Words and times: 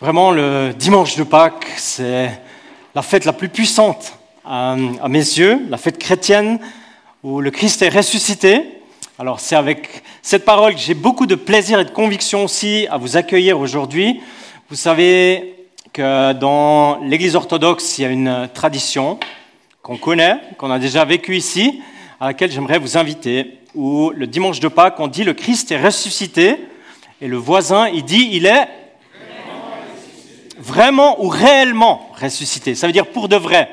Vraiment, 0.00 0.30
le 0.30 0.72
dimanche 0.72 1.16
de 1.16 1.24
Pâques, 1.24 1.66
c'est 1.76 2.30
la 2.94 3.02
fête 3.02 3.26
la 3.26 3.34
plus 3.34 3.50
puissante 3.50 4.14
à, 4.46 4.74
mes 5.10 5.18
yeux, 5.18 5.60
la 5.68 5.76
fête 5.76 5.98
chrétienne 5.98 6.58
où 7.22 7.42
le 7.42 7.50
Christ 7.50 7.82
est 7.82 7.90
ressuscité. 7.90 8.64
Alors 9.18 9.40
c'est 9.40 9.56
avec 9.56 10.02
cette 10.22 10.46
parole 10.46 10.72
que 10.72 10.80
j'ai 10.80 10.94
beaucoup 10.94 11.26
de 11.26 11.34
plaisir 11.34 11.80
et 11.80 11.84
de 11.84 11.90
conviction 11.90 12.44
aussi 12.44 12.86
à 12.90 12.96
vous 12.96 13.18
accueillir 13.18 13.60
aujourd'hui. 13.60 14.22
Vous 14.70 14.76
savez 14.76 15.54
que 15.92 16.32
dans 16.32 16.98
l'Église 17.02 17.36
orthodoxe, 17.36 17.98
il 17.98 18.02
y 18.02 18.04
a 18.06 18.08
une 18.08 18.48
tradition 18.54 19.20
qu'on 19.82 19.98
connaît, 19.98 20.36
qu'on 20.56 20.70
a 20.70 20.78
déjà 20.78 21.04
vécue 21.04 21.36
ici, 21.36 21.82
à 22.20 22.28
laquelle 22.28 22.50
j'aimerais 22.50 22.78
vous 22.78 22.96
inviter, 22.96 23.58
où 23.74 24.12
le 24.16 24.26
dimanche 24.26 24.60
de 24.60 24.68
Pâques, 24.68 24.98
on 24.98 25.08
dit 25.08 25.24
le 25.24 25.34
Christ 25.34 25.70
est 25.72 25.84
ressuscité, 25.84 26.56
et 27.20 27.28
le 27.28 27.36
voisin, 27.36 27.86
il 27.88 28.02
dit 28.02 28.30
il 28.32 28.46
est 28.46 28.66
vraiment 30.60 31.24
ou 31.24 31.28
réellement 31.28 32.10
ressuscité. 32.20 32.74
Ça 32.74 32.86
veut 32.86 32.92
dire 32.92 33.06
pour 33.06 33.28
de 33.28 33.36
vrai. 33.36 33.68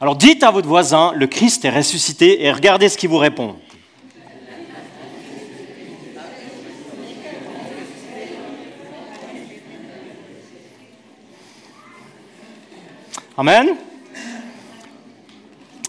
Alors 0.00 0.16
dites 0.16 0.42
à 0.42 0.50
votre 0.50 0.68
voisin, 0.68 1.12
le 1.14 1.26
Christ 1.26 1.64
est 1.64 1.70
ressuscité 1.70 2.44
et 2.44 2.52
regardez 2.52 2.88
ce 2.88 2.98
qu'il 2.98 3.08
vous 3.08 3.18
répond. 3.18 3.56
Amen. 13.36 13.74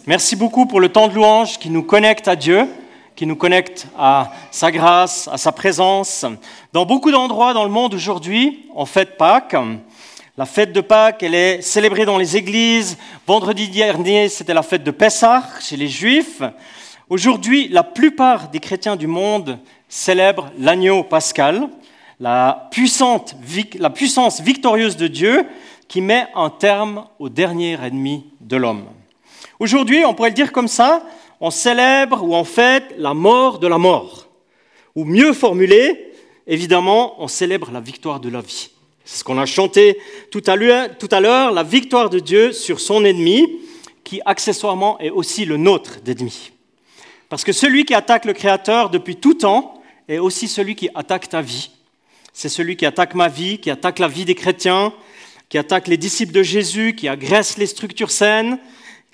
Merci 0.07 0.35
beaucoup 0.35 0.65
pour 0.65 0.79
le 0.79 0.89
temps 0.89 1.07
de 1.07 1.13
louange 1.13 1.59
qui 1.59 1.69
nous 1.69 1.83
connecte 1.83 2.27
à 2.27 2.35
Dieu, 2.35 2.67
qui 3.15 3.25
nous 3.25 3.35
connecte 3.35 3.87
à 3.97 4.31
sa 4.51 4.71
grâce, 4.71 5.27
à 5.31 5.37
sa 5.37 5.51
présence. 5.51 6.25
Dans 6.73 6.85
beaucoup 6.85 7.11
d'endroits 7.11 7.53
dans 7.53 7.63
le 7.63 7.69
monde 7.69 7.93
aujourd'hui, 7.93 8.67
on 8.75 8.85
fête 8.85 9.17
Pâques. 9.17 9.55
La 10.37 10.45
fête 10.45 10.73
de 10.73 10.81
Pâques, 10.81 11.23
elle 11.23 11.33
est 11.33 11.61
célébrée 11.61 12.03
dans 12.03 12.17
les 12.17 12.35
églises. 12.35 12.97
Vendredi 13.25 13.69
dernier, 13.69 14.27
c'était 14.27 14.53
la 14.53 14.63
fête 14.63 14.83
de 14.83 14.91
Pessah 14.91 15.47
chez 15.61 15.77
les 15.77 15.87
Juifs. 15.87 16.41
Aujourd'hui, 17.09 17.69
la 17.69 17.83
plupart 17.83 18.49
des 18.49 18.59
chrétiens 18.59 18.97
du 18.97 19.07
monde 19.07 19.59
célèbrent 19.87 20.51
l'agneau 20.59 21.05
pascal, 21.05 21.69
la, 22.19 22.67
puissance 22.69 24.41
victorieuse 24.41 24.97
de 24.97 25.07
Dieu 25.07 25.45
qui 25.87 26.01
met 26.01 26.27
un 26.35 26.49
terme 26.49 27.05
au 27.17 27.29
dernier 27.29 27.77
ennemi 27.81 28.25
de 28.41 28.57
l'homme. 28.57 28.87
Aujourd'hui, 29.61 30.03
on 30.03 30.13
pourrait 30.13 30.31
le 30.31 30.35
dire 30.35 30.51
comme 30.51 30.67
ça, 30.67 31.05
on 31.39 31.49
célèbre 31.49 32.21
ou 32.21 32.35
on 32.35 32.43
fête 32.43 32.93
la 32.97 33.13
mort 33.13 33.57
de 33.57 33.67
la 33.67 33.77
mort. 33.77 34.27
Ou 34.95 35.05
mieux 35.05 35.31
formulé, 35.31 36.11
évidemment, 36.45 37.15
on 37.23 37.29
célèbre 37.29 37.71
la 37.71 37.79
victoire 37.79 38.19
de 38.19 38.27
la 38.27 38.41
vie. 38.41 38.74
C'est 39.05 39.19
ce 39.19 39.23
qu'on 39.23 39.37
a 39.37 39.45
chanté 39.45 39.99
tout 40.31 40.41
à 40.47 40.55
l'heure, 40.55 41.51
la 41.51 41.63
victoire 41.63 42.09
de 42.09 42.17
Dieu 42.19 42.51
sur 42.51 42.79
son 42.79 43.05
ennemi, 43.05 43.45
qui 44.03 44.19
accessoirement 44.25 44.99
est 44.99 45.11
aussi 45.11 45.45
le 45.45 45.57
nôtre 45.57 45.99
d'ennemi. 46.03 46.51
Parce 47.29 47.43
que 47.43 47.51
celui 47.51 47.85
qui 47.85 47.93
attaque 47.93 48.25
le 48.25 48.33
Créateur 48.33 48.89
depuis 48.89 49.15
tout 49.15 49.35
temps 49.35 49.81
est 50.07 50.17
aussi 50.17 50.47
celui 50.47 50.75
qui 50.75 50.89
attaque 50.95 51.29
ta 51.29 51.41
vie. 51.41 51.69
C'est 52.33 52.49
celui 52.49 52.77
qui 52.77 52.85
attaque 52.85 53.15
ma 53.15 53.27
vie, 53.27 53.59
qui 53.59 53.69
attaque 53.69 53.99
la 53.99 54.07
vie 54.07 54.25
des 54.25 54.35
chrétiens, 54.35 54.91
qui 55.49 55.57
attaque 55.57 55.87
les 55.87 55.97
disciples 55.97 56.33
de 56.33 56.43
Jésus, 56.43 56.95
qui 56.95 57.07
agresse 57.07 57.57
les 57.57 57.67
structures 57.67 58.11
saines, 58.11 58.57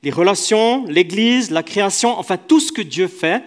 les 0.03 0.11
relations, 0.11 0.85
l'Église, 0.87 1.51
la 1.51 1.63
création, 1.63 2.17
enfin 2.17 2.37
tout 2.37 2.59
ce 2.59 2.71
que 2.71 2.81
Dieu 2.81 3.07
fait, 3.07 3.43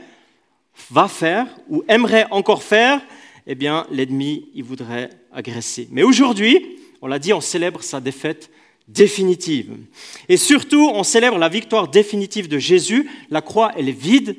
va 0.90 1.08
faire 1.08 1.46
ou 1.68 1.82
aimerait 1.88 2.26
encore 2.30 2.62
faire, 2.62 3.00
eh 3.46 3.54
bien 3.54 3.86
l'ennemi, 3.90 4.48
il 4.54 4.64
voudrait 4.64 5.10
agresser. 5.32 5.88
Mais 5.90 6.02
aujourd'hui, 6.02 6.78
on 7.02 7.06
l'a 7.06 7.18
dit, 7.18 7.32
on 7.32 7.40
célèbre 7.40 7.82
sa 7.82 8.00
défaite 8.00 8.50
définitive. 8.88 9.76
Et 10.28 10.36
surtout, 10.36 10.90
on 10.92 11.02
célèbre 11.02 11.38
la 11.38 11.48
victoire 11.48 11.88
définitive 11.88 12.48
de 12.48 12.58
Jésus. 12.58 13.10
La 13.30 13.40
croix, 13.40 13.72
elle 13.76 13.88
est 13.88 13.92
vide. 13.92 14.36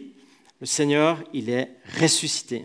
Le 0.62 0.66
Seigneur, 0.66 1.24
il 1.34 1.50
est 1.50 1.70
ressuscité. 2.00 2.64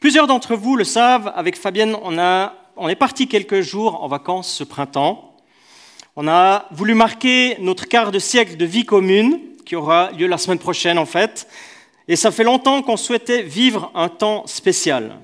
Plusieurs 0.00 0.26
d'entre 0.26 0.54
vous 0.54 0.76
le 0.76 0.84
savent, 0.84 1.32
avec 1.34 1.56
Fabienne, 1.56 1.96
on, 2.02 2.18
a, 2.18 2.54
on 2.76 2.88
est 2.88 2.94
parti 2.94 3.26
quelques 3.26 3.62
jours 3.62 4.02
en 4.02 4.08
vacances 4.08 4.52
ce 4.52 4.64
printemps. 4.64 5.36
On 6.16 6.28
a 6.28 6.68
voulu 6.70 6.94
marquer 6.94 7.56
notre 7.58 7.88
quart 7.88 8.12
de 8.12 8.18
siècle 8.18 8.56
de 8.56 8.64
vie 8.64 8.84
commune, 8.84 9.40
qui 9.64 9.76
aura 9.76 10.12
lieu 10.12 10.26
la 10.26 10.38
semaine 10.38 10.58
prochaine 10.58 10.98
en 10.98 11.06
fait. 11.06 11.48
Et 12.06 12.16
ça 12.16 12.30
fait 12.30 12.44
longtemps 12.44 12.82
qu'on 12.82 12.96
souhaitait 12.96 13.42
vivre 13.42 13.90
un 13.94 14.08
temps 14.08 14.46
spécial, 14.46 15.18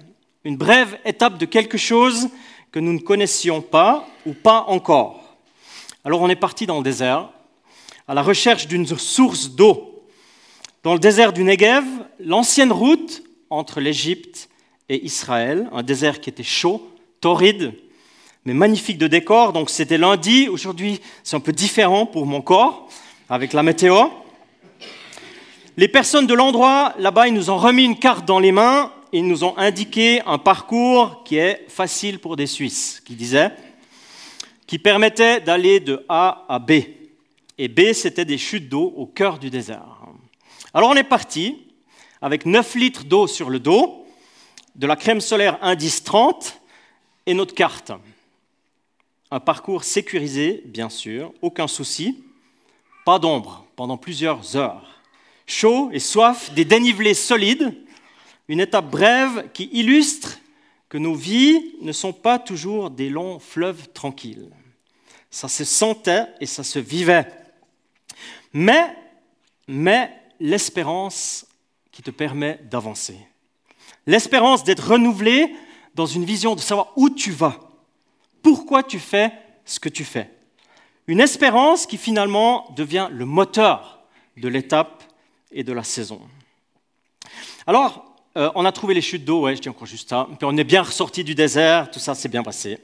une 0.45 0.57
brève 0.57 0.99
étape 1.05 1.37
de 1.37 1.45
quelque 1.45 1.77
chose 1.77 2.31
que 2.73 2.81
nous 2.81 2.93
ne 2.93 2.99
connaissions 2.99 3.61
pas 3.61 4.07
ou 4.25 4.33
pas 4.33 4.65
encore. 4.69 5.37
Alors 6.05 6.23
on 6.23 6.29
est 6.31 6.37
parti 6.37 6.65
dans 6.65 6.79
le 6.79 6.85
désert, 6.85 7.29
à 8.09 8.15
la 8.15 8.23
recherche 8.23 8.67
d'une 8.67 8.87
source 8.87 9.51
d'eau. 9.51 10.05
Dans 10.83 10.95
le 10.95 10.99
désert 10.99 11.35
du 11.35 11.45
Negev, 11.45 11.85
l'ancienne 12.19 12.73
route 12.73 13.23
entre 13.51 13.81
l'Égypte 13.81 14.49
et 14.89 15.05
Israël, 15.05 15.69
un 15.73 15.83
désert 15.83 16.21
qui 16.21 16.31
était 16.31 16.43
chaud, 16.43 16.89
torride, 17.21 17.75
mais 18.47 18.55
magnifique 18.55 18.97
de 18.97 19.07
décor. 19.07 19.53
Donc 19.53 19.69
c'était 19.69 19.99
lundi, 19.99 20.49
aujourd'hui 20.49 21.01
c'est 21.23 21.37
un 21.37 21.41
peu 21.41 21.53
différent 21.53 22.07
pour 22.07 22.25
mon 22.25 22.41
corps, 22.41 22.89
avec 23.29 23.53
la 23.53 23.63
météo. 23.63 24.07
Les 25.81 25.89
personnes 25.89 26.27
de 26.27 26.35
l'endroit, 26.35 26.93
là-bas, 26.99 27.29
ils 27.29 27.33
nous 27.33 27.49
ont 27.49 27.57
remis 27.57 27.87
une 27.87 27.99
carte 27.99 28.27
dans 28.27 28.39
les 28.39 28.53
mains 28.53 28.93
ils 29.13 29.27
nous 29.27 29.45
ont 29.45 29.57
indiqué 29.57 30.21
un 30.27 30.37
parcours 30.37 31.25
qui 31.25 31.39
est 31.39 31.65
facile 31.69 32.19
pour 32.19 32.37
des 32.37 32.47
Suisses, 32.47 33.01
qui 33.03 33.15
disait, 33.15 33.51
qui 34.67 34.79
permettait 34.79 35.41
d'aller 35.41 35.81
de 35.81 36.05
A 36.07 36.45
à 36.51 36.59
B. 36.59 36.73
Et 37.57 37.69
B, 37.69 37.95
c'était 37.95 38.27
des 38.27 38.37
chutes 38.37 38.69
d'eau 38.69 38.93
au 38.95 39.07
cœur 39.07 39.39
du 39.39 39.49
désert. 39.49 39.97
Alors 40.75 40.91
on 40.91 40.97
est 40.97 41.03
parti 41.03 41.57
avec 42.21 42.45
9 42.45 42.75
litres 42.75 43.05
d'eau 43.05 43.27
sur 43.27 43.49
le 43.49 43.59
dos, 43.59 44.07
de 44.77 44.87
la 44.87 44.97
crème 44.97 45.23
solaire 45.23 45.59
Indice 45.63 46.05
30 46.05 46.61
et 47.25 47.33
notre 47.33 47.55
carte. 47.55 47.91
Un 49.31 49.41
parcours 49.41 49.85
sécurisé, 49.85 50.63
bien 50.67 50.91
sûr, 50.91 51.33
aucun 51.41 51.69
souci, 51.69 52.23
pas 53.07 53.19
d'ombre 53.19 53.65
pendant 53.77 53.97
plusieurs 53.97 54.59
heures. 54.59 55.00
Chaud 55.51 55.91
et 55.93 55.99
soif, 55.99 56.55
des 56.55 56.65
dénivelés 56.65 57.13
solides, 57.13 57.75
une 58.47 58.61
étape 58.61 58.89
brève 58.89 59.51
qui 59.53 59.69
illustre 59.73 60.39
que 60.89 60.97
nos 60.97 61.15
vies 61.15 61.75
ne 61.81 61.91
sont 61.91 62.13
pas 62.13 62.39
toujours 62.39 62.89
des 62.89 63.11
longs 63.11 63.41
fleuves 63.41 63.89
tranquilles. 63.93 64.49
Ça 65.29 65.49
se 65.49 65.65
sentait 65.65 66.27
et 66.41 66.47
ça 66.47 66.63
se 66.63 66.79
vivait. 66.79 67.27
Mais, 68.53 68.97
mais 69.67 70.17
l'espérance 70.39 71.47
qui 71.91 72.05
te 72.05 72.13
permet 72.13 72.61
d'avancer. 72.71 73.19
L'espérance 74.07 74.63
d'être 74.63 74.93
renouvelé 74.93 75.53
dans 75.97 76.07
une 76.07 76.25
vision 76.25 76.55
de 76.55 76.61
savoir 76.61 76.93
où 76.95 77.11
tu 77.11 77.33
vas, 77.33 77.59
pourquoi 78.41 78.85
tu 78.85 79.01
fais 79.01 79.33
ce 79.65 79.81
que 79.81 79.89
tu 79.89 80.05
fais. 80.05 80.31
Une 81.09 81.21
espérance 81.21 81.87
qui 81.87 81.97
finalement 81.97 82.73
devient 82.77 83.09
le 83.11 83.25
moteur 83.25 84.05
de 84.37 84.47
l'étape 84.47 85.00
et 85.53 85.65
de 85.65 85.73
la 85.73 85.85
saison. 85.85 86.21
Alors, 87.67 88.17
euh, 88.37 88.51
on 88.55 88.65
a 88.65 88.73
trouvé 88.73 88.95
les 88.95 89.01
chutes 89.01 89.25
d'eau, 89.25 89.43
ouais, 89.43 89.57
je 89.57 89.61
dis 89.61 89.69
encore 89.69 89.87
juste 89.87 90.09
ça. 90.09 90.27
Puis 90.39 90.39
on 90.43 90.57
est 90.57 90.65
bien 90.65 90.83
ressorti 90.83 91.25
du 91.25 91.35
désert, 91.35 91.91
tout 91.91 91.99
ça 91.99 92.15
s'est 92.15 92.29
bien 92.29 92.43
passé. 92.43 92.79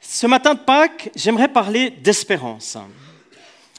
Ce 0.00 0.26
matin 0.26 0.54
de 0.54 0.60
Pâques, 0.60 1.10
j'aimerais 1.14 1.48
parler 1.48 1.90
d'espérance. 1.90 2.76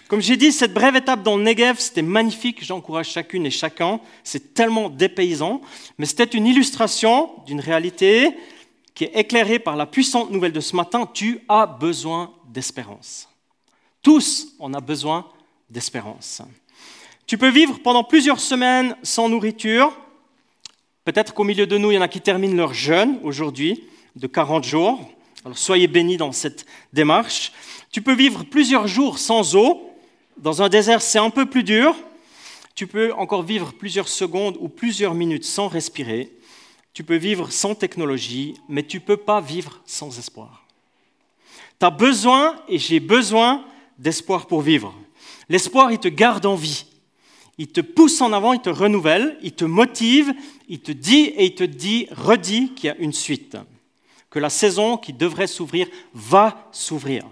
Comme 0.08 0.22
j'ai 0.22 0.38
dit, 0.38 0.52
cette 0.52 0.74
brève 0.74 0.96
étape 0.96 1.24
dans 1.24 1.38
le 1.38 1.44
Negev, 1.44 1.80
c'était 1.80 2.02
magnifique. 2.02 2.64
J'encourage 2.64 3.10
chacune 3.10 3.46
et 3.46 3.52
chacun. 3.52 4.00
C'est 4.24 4.54
tellement 4.54 4.90
dépaysant. 4.90 5.62
Mais 5.98 6.06
c'était 6.06 6.26
une 6.38 6.46
illustration 6.46 7.32
d'une 7.46 7.60
réalité 7.60 8.30
qui 8.94 9.06
est 9.06 9.16
éclairée 9.16 9.60
par 9.60 9.76
la 9.76 9.86
puissante 9.86 10.30
nouvelle 10.30 10.52
de 10.52 10.60
ce 10.60 10.76
matin. 10.76 11.10
Tu 11.12 11.40
as 11.50 11.66
besoin 11.66 12.32
d'espérance. 12.48 13.28
Tous, 14.02 14.54
on 14.60 14.74
a 14.74 14.82
besoin 14.82 15.28
d'espérance. 15.70 16.42
Tu 17.26 17.38
peux 17.38 17.50
vivre 17.50 17.80
pendant 17.80 18.04
plusieurs 18.04 18.40
semaines 18.40 18.96
sans 19.04 19.30
nourriture, 19.30 19.94
Peut-être 21.06 21.34
qu'au 21.34 21.44
milieu 21.44 21.68
de 21.68 21.78
nous, 21.78 21.92
il 21.92 21.96
y 21.96 21.98
en 21.98 22.02
a 22.02 22.08
qui 22.08 22.22
terminent 22.22 22.56
leur 22.56 22.74
jeûne 22.74 23.20
aujourd'hui 23.24 23.84
de 24.16 24.28
40 24.28 24.64
jours. 24.64 25.02
Alors 25.44 25.58
soyez 25.58 25.88
bénis 25.88 26.16
dans 26.16 26.32
cette 26.32 26.66
démarche. 26.94 27.52
Tu 27.92 28.02
peux 28.02 28.14
vivre 28.14 28.46
plusieurs 28.46 28.88
jours 28.88 29.20
sans 29.20 29.56
eau. 29.56 29.92
Dans 30.38 30.62
un 30.62 30.70
désert, 30.70 31.02
c'est 31.02 31.20
un 31.20 31.30
peu 31.30 31.46
plus 31.46 31.64
dur. 31.64 31.94
Tu 32.74 32.88
peux 32.88 33.14
encore 33.14 33.44
vivre 33.44 33.74
plusieurs 33.74 34.08
secondes 34.08 34.58
ou 34.62 34.70
plusieurs 34.70 35.14
minutes 35.14 35.44
sans 35.44 35.68
respirer. 35.68 36.32
Tu 36.94 37.04
peux 37.04 37.18
vivre 37.18 37.52
sans 37.52 37.76
technologie, 37.76 38.56
mais 38.70 38.84
tu 38.84 38.98
ne 38.98 39.02
peux 39.02 39.18
pas 39.18 39.42
vivre 39.42 39.82
sans 39.86 40.18
espoir. 40.18 40.66
Tu 41.80 41.86
as 41.86 41.90
besoin, 41.90 42.56
et 42.70 42.78
j'ai 42.78 43.00
besoin, 43.00 43.66
d'espoir 44.00 44.48
pour 44.48 44.62
vivre. 44.62 44.94
L'espoir, 45.50 45.92
il 45.92 46.00
te 46.00 46.08
garde 46.08 46.46
en 46.46 46.56
vie. 46.56 46.86
Il 47.58 47.68
te 47.68 47.82
pousse 47.82 48.20
en 48.22 48.34
avant, 48.34 48.54
il 48.54 48.62
te 48.62 48.70
renouvelle, 48.70 49.38
il 49.42 49.54
te 49.54 49.66
motive, 49.66 50.34
il 50.68 50.80
te 50.80 50.92
dit 50.92 51.26
et 51.26 51.46
il 51.46 51.56
te 51.56 51.64
dit, 51.64 52.08
redit 52.12 52.74
qu'il 52.74 52.88
y 52.88 52.90
a 52.90 52.98
une 52.98 53.14
suite. 53.14 53.58
que 54.34 54.40
la 54.40 54.50
saison 54.50 54.98
qui 54.98 55.14
devrait 55.14 55.46
s'ouvrir 55.46 55.88
va 56.16 56.68
s'ouvrir. 56.72 57.24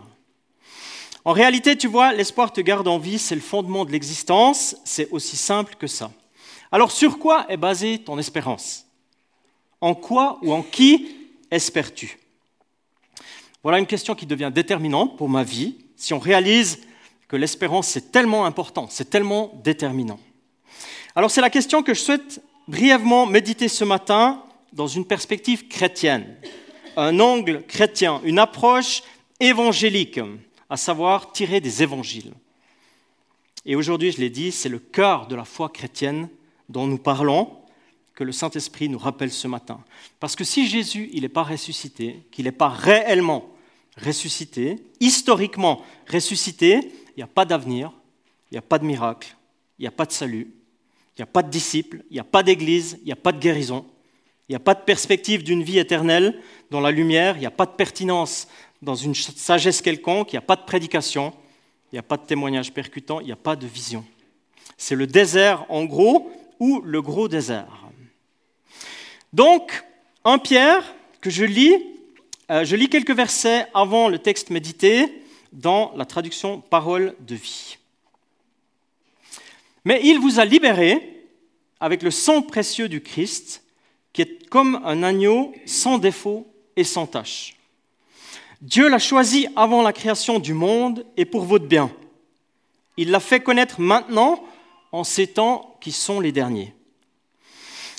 En 1.26 1.32
réalité, 1.32 1.76
tu 1.76 1.88
vois, 1.88 2.14
l'espoir 2.14 2.54
te 2.54 2.62
garde 2.62 2.88
en 2.88 3.00
vie, 3.00 3.18
c'est 3.18 3.34
le 3.34 3.42
fondement 3.42 3.86
de 3.86 3.92
l'existence, 3.92 4.76
c'est 4.86 5.10
aussi 5.10 5.36
simple 5.36 5.74
que 5.80 5.88
ça. 5.88 6.12
Alors 6.72 6.92
sur 6.92 7.18
quoi 7.18 7.48
est 7.50 7.58
basée 7.58 7.98
ton 7.98 8.20
espérance? 8.20 8.86
En 9.82 9.96
quoi 9.96 10.38
ou 10.44 10.54
en 10.54 10.62
qui 10.62 11.16
espères-tu? 11.50 12.20
Voilà 13.64 13.80
une 13.80 13.88
question 13.88 14.14
qui 14.14 14.28
devient 14.28 14.52
déterminante 14.54 15.18
pour 15.18 15.28
ma 15.28 15.44
vie, 15.44 15.78
si 15.96 16.14
on 16.14 16.20
réalise 16.20 16.82
que 17.32 17.38
l'espérance 17.38 17.88
c'est 17.88 18.12
tellement 18.12 18.44
important, 18.44 18.88
c'est 18.90 19.10
tellement 19.10 19.54
déterminant. 19.64 20.20
Alors 21.16 21.32
c'est 21.32 21.40
la 21.40 21.50
question 21.50 21.82
que 21.82 21.94
je 21.94 22.02
souhaite 22.02 22.42
brièvement 22.68 23.26
méditer 23.26 23.70
ce 23.70 23.86
matin 23.86 24.44
dans 24.74 24.88
une 24.88 25.06
perspective 25.06 25.70
chrétienne, 25.70 26.36
un 26.98 27.22
angle 27.22 27.64
chrétien, 27.66 28.20
une 28.26 28.38
approche 28.38 29.02
évangélique, 29.40 30.20
à 30.70 30.76
savoir 30.76 31.32
tirer 31.32 31.62
des 31.62 31.82
évangiles. 31.82 32.34
Et 33.66 33.78
aujourd'hui, 33.78 34.12
je 34.12 34.18
l'ai 34.18 34.30
dit, 34.30 34.52
c'est 34.52 34.68
le 34.68 34.80
cœur 34.80 35.28
de 35.28 35.36
la 35.38 35.46
foi 35.46 35.70
chrétienne 35.70 36.28
dont 36.68 36.86
nous 36.86 36.98
parlons 36.98 37.56
que 38.14 38.26
le 38.26 38.34
Saint-Esprit 38.34 38.90
nous 38.90 39.00
rappelle 39.00 39.32
ce 39.32 39.48
matin. 39.48 39.80
Parce 40.20 40.36
que 40.36 40.44
si 40.44 40.68
Jésus, 40.68 41.10
il 41.14 41.22
n'est 41.22 41.30
pas 41.30 41.44
ressuscité, 41.44 42.24
qu'il 42.30 42.44
n'est 42.44 42.52
pas 42.52 42.68
réellement 42.68 43.50
ressuscité, 43.98 44.78
historiquement 45.00 45.82
ressuscité, 46.12 46.92
il 47.16 47.20
n'y 47.20 47.24
a 47.24 47.28
pas 47.28 47.46
d'avenir, 47.46 47.92
il 48.52 48.56
n'y 48.56 48.60
a 48.60 48.64
pas 48.64 48.80
de 48.80 48.86
miracle, 48.86 49.36
il 49.80 49.84
n'y 49.84 49.88
a 49.88 49.92
pas 49.92 50.06
de 50.06 50.12
salut, 50.12 50.54
il 51.18 51.22
n'y 51.22 51.24
a 51.24 51.28
pas 51.28 51.44
de 51.44 51.50
disciples, 51.50 52.04
il 52.10 52.14
n'y 52.14 52.20
a 52.20 52.24
pas 52.24 52.44
d'église, 52.44 52.98
il 53.02 53.06
n'y 53.06 53.12
a 53.12 53.18
pas 53.18 53.32
de 53.32 53.40
guérison, 53.40 53.86
il 54.48 54.54
n'y 54.54 54.56
a 54.56 54.60
pas 54.60 54.74
de 54.74 54.82
perspective 54.82 55.44
d'une 55.44 55.64
vie 55.64 55.80
éternelle 55.80 56.40
dans 56.70 56.80
la 56.80 56.92
lumière, 56.92 57.38
il 57.38 57.42
n'y 57.42 57.46
a 57.46 57.52
pas 57.52 57.66
de 57.66 57.72
pertinence 57.72 58.48
dans 58.82 58.96
une 58.96 59.16
sagesse 59.16 59.82
quelconque, 59.82 60.34
il 60.34 60.36
n'y 60.36 60.40
a 60.40 60.44
pas 60.44 60.56
de 60.56 60.64
prédication, 60.64 61.34
il 61.92 61.96
n'y 61.96 62.00
a 62.00 62.04
pas 62.04 62.18
de 62.18 62.26
témoignage 62.26 62.74
percutant, 62.74 63.20
il 63.20 63.28
n'y 63.28 63.32
a 63.32 63.38
pas 63.38 63.56
de 63.56 63.68
vision. 63.68 64.06
C'est 64.78 64.96
le 64.96 65.08
désert 65.08 65.66
en 65.70 65.86
gros 65.86 66.32
ou 66.60 66.82
le 66.82 67.02
gros 67.02 67.28
désert. 67.28 67.88
Donc, 69.34 69.84
un 70.26 70.38
Pierre 70.38 70.96
que 71.22 71.30
je 71.30 71.46
lis, 71.46 71.76
euh, 72.50 72.66
je 72.66 72.76
lis 72.76 72.90
quelques 72.90 73.16
versets 73.16 73.68
avant 73.74 74.10
le 74.10 74.20
texte 74.20 74.50
médité 74.50 75.21
dans 75.52 75.94
la 75.96 76.06
traduction 76.06 76.62
Parole 76.62 77.16
de 77.20 77.36
vie. 77.36 77.78
Mais 79.86 80.02
il 80.04 80.20
vous 80.20 80.40
a 80.40 80.46
libéré 80.46 81.28
avec 81.80 82.04
le 82.04 82.12
sang 82.12 82.42
précieux 82.42 82.88
du 82.88 83.02
Christ, 83.02 83.64
qui 84.14 84.22
est 84.22 84.50
comme 84.50 84.82
un 84.86 85.04
agneau 85.04 85.54
sans 85.66 85.98
défaut 85.98 86.48
et 86.76 86.84
sans 86.84 87.08
tache. 87.08 87.56
Dieu 88.62 88.88
l'a 88.90 89.00
choisi 89.00 89.48
avant 89.56 89.82
la 89.82 89.94
création 89.94 90.38
du 90.38 90.54
monde 90.54 91.06
et 91.18 91.26
pour 91.26 91.46
votre 91.46 91.66
bien. 91.66 91.92
Il 92.98 93.10
l'a 93.10 93.20
fait 93.20 93.40
connaître 93.40 93.82
maintenant 93.82 94.44
en 94.92 95.04
ces 95.04 95.26
temps 95.26 95.78
qui 95.82 95.92
sont 95.92 96.20
les 96.20 96.32
derniers. 96.32 96.76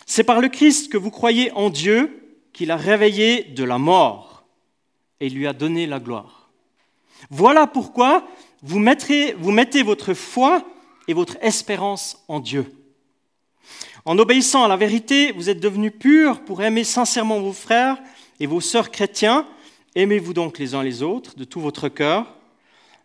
C'est 0.06 0.24
par 0.24 0.40
le 0.40 0.48
Christ 0.48 0.92
que 0.92 0.98
vous 0.98 1.10
croyez 1.10 1.50
en 1.52 1.70
Dieu 1.70 2.36
qu'il 2.52 2.70
a 2.70 2.76
réveillé 2.76 3.44
de 3.44 3.64
la 3.64 3.78
mort 3.78 4.44
et 5.18 5.28
lui 5.28 5.46
a 5.46 5.52
donné 5.52 5.86
la 5.86 5.98
gloire. 5.98 6.41
Voilà 7.30 7.66
pourquoi 7.66 8.26
vous, 8.62 8.78
mettez 8.78 9.82
votre 9.82 10.14
foi 10.14 10.64
et 11.08 11.14
votre 11.14 11.36
espérance 11.40 12.22
en 12.28 12.40
Dieu. 12.40 12.72
En 14.04 14.18
obéissant 14.18 14.64
à 14.64 14.68
la 14.68 14.76
vérité, 14.76 15.32
vous 15.32 15.48
êtes 15.48 15.60
devenus 15.60 15.92
purs 15.98 16.40
pour 16.40 16.62
aimer 16.62 16.84
sincèrement 16.84 17.40
vos 17.40 17.52
frères 17.52 17.98
et 18.40 18.46
vos 18.46 18.60
sœurs 18.60 18.90
chrétiens. 18.90 19.46
Aimez-vous 19.94 20.32
donc 20.32 20.58
les 20.58 20.74
uns 20.74 20.82
les 20.82 21.02
autres 21.02 21.36
de 21.36 21.44
tout 21.44 21.60
votre 21.60 21.88
cœur. 21.88 22.34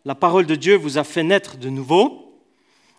La 0.06 0.16
parole 0.16 0.46
de 0.46 0.56
Dieu 0.56 0.76
vous 0.76 0.98
a 0.98 1.04
fait 1.04 1.24
naître 1.24 1.58
de 1.58 1.70
nouveau. 1.70 2.40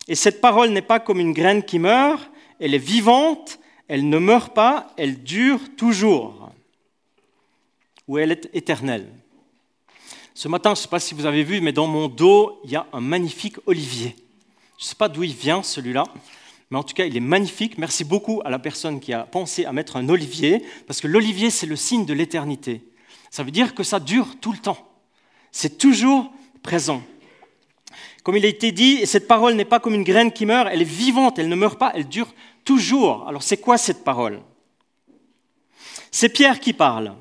Et 0.08 0.14
cette 0.14 0.40
parole 0.40 0.70
n'est 0.70 0.82
pas 0.82 1.00
comme 1.00 1.20
une 1.20 1.32
graine 1.32 1.62
qui 1.62 1.78
meurt, 1.78 2.30
elle 2.60 2.74
est 2.74 2.78
vivante, 2.78 3.58
elle 3.88 4.08
ne 4.08 4.18
meurt 4.18 4.54
pas, 4.54 4.92
elle 4.96 5.22
dure 5.22 5.60
toujours. 5.76 6.50
Ou 8.06 8.18
elle 8.18 8.32
est 8.32 8.48
éternelle. 8.54 9.08
Ce 10.38 10.46
matin, 10.46 10.68
je 10.68 10.78
ne 10.78 10.82
sais 10.82 10.88
pas 10.88 11.00
si 11.00 11.14
vous 11.14 11.26
avez 11.26 11.42
vu, 11.42 11.60
mais 11.60 11.72
dans 11.72 11.88
mon 11.88 12.06
dos, 12.06 12.60
il 12.62 12.70
y 12.70 12.76
a 12.76 12.86
un 12.92 13.00
magnifique 13.00 13.56
olivier. 13.66 14.14
Je 14.78 14.84
ne 14.84 14.88
sais 14.90 14.94
pas 14.94 15.08
d'où 15.08 15.24
il 15.24 15.34
vient 15.34 15.64
celui-là, 15.64 16.04
mais 16.70 16.78
en 16.78 16.84
tout 16.84 16.94
cas, 16.94 17.06
il 17.06 17.16
est 17.16 17.20
magnifique. 17.20 17.76
Merci 17.76 18.04
beaucoup 18.04 18.40
à 18.44 18.50
la 18.50 18.60
personne 18.60 19.00
qui 19.00 19.12
a 19.12 19.24
pensé 19.24 19.64
à 19.64 19.72
mettre 19.72 19.96
un 19.96 20.08
olivier, 20.08 20.62
parce 20.86 21.00
que 21.00 21.08
l'olivier, 21.08 21.50
c'est 21.50 21.66
le 21.66 21.74
signe 21.74 22.06
de 22.06 22.14
l'éternité. 22.14 22.84
Ça 23.32 23.42
veut 23.42 23.50
dire 23.50 23.74
que 23.74 23.82
ça 23.82 23.98
dure 23.98 24.36
tout 24.40 24.52
le 24.52 24.58
temps. 24.58 24.78
C'est 25.50 25.76
toujours 25.76 26.30
présent. 26.62 27.02
Comme 28.22 28.36
il 28.36 28.44
a 28.44 28.48
été 28.48 28.70
dit, 28.70 29.06
cette 29.06 29.26
parole 29.26 29.54
n'est 29.54 29.64
pas 29.64 29.80
comme 29.80 29.94
une 29.94 30.04
graine 30.04 30.30
qui 30.30 30.46
meurt, 30.46 30.68
elle 30.70 30.82
est 30.82 30.84
vivante, 30.84 31.40
elle 31.40 31.48
ne 31.48 31.56
meurt 31.56 31.80
pas, 31.80 31.90
elle 31.96 32.06
dure 32.06 32.32
toujours. 32.64 33.26
Alors 33.26 33.42
c'est 33.42 33.56
quoi 33.56 33.76
cette 33.76 34.04
parole? 34.04 34.40
C'est 36.12 36.28
Pierre 36.28 36.60
qui 36.60 36.74
parle. 36.74 37.16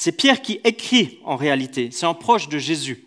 C'est 0.00 0.12
Pierre 0.12 0.42
qui 0.42 0.60
écrit 0.62 1.18
en 1.24 1.34
réalité. 1.34 1.88
C'est 1.90 2.06
un 2.06 2.14
proche 2.14 2.48
de 2.48 2.56
Jésus. 2.56 3.02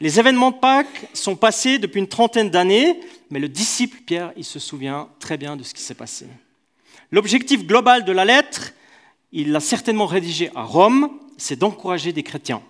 Les 0.00 0.18
événements 0.18 0.50
de 0.50 0.56
Pâques 0.56 1.06
sont 1.12 1.36
passés 1.36 1.78
depuis 1.78 1.98
une 1.98 2.08
trentaine 2.08 2.48
d'années, 2.48 2.98
mais 3.28 3.40
le 3.40 3.50
disciple 3.50 3.98
Pierre, 4.06 4.32
il 4.38 4.44
se 4.46 4.58
souvient 4.58 5.10
très 5.20 5.36
bien 5.36 5.54
de 5.54 5.62
ce 5.62 5.74
qui 5.74 5.82
s'est 5.82 5.92
passé. 5.92 6.28
L'objectif 7.10 7.66
global 7.66 8.06
de 8.06 8.12
la 8.12 8.24
lettre, 8.24 8.72
il 9.32 9.52
l'a 9.52 9.60
certainement 9.60 10.06
rédigé 10.06 10.50
à 10.54 10.62
Rome, 10.62 11.10
c'est 11.36 11.58
d'encourager 11.58 12.10
des 12.10 12.22
chrétiens. 12.22 12.62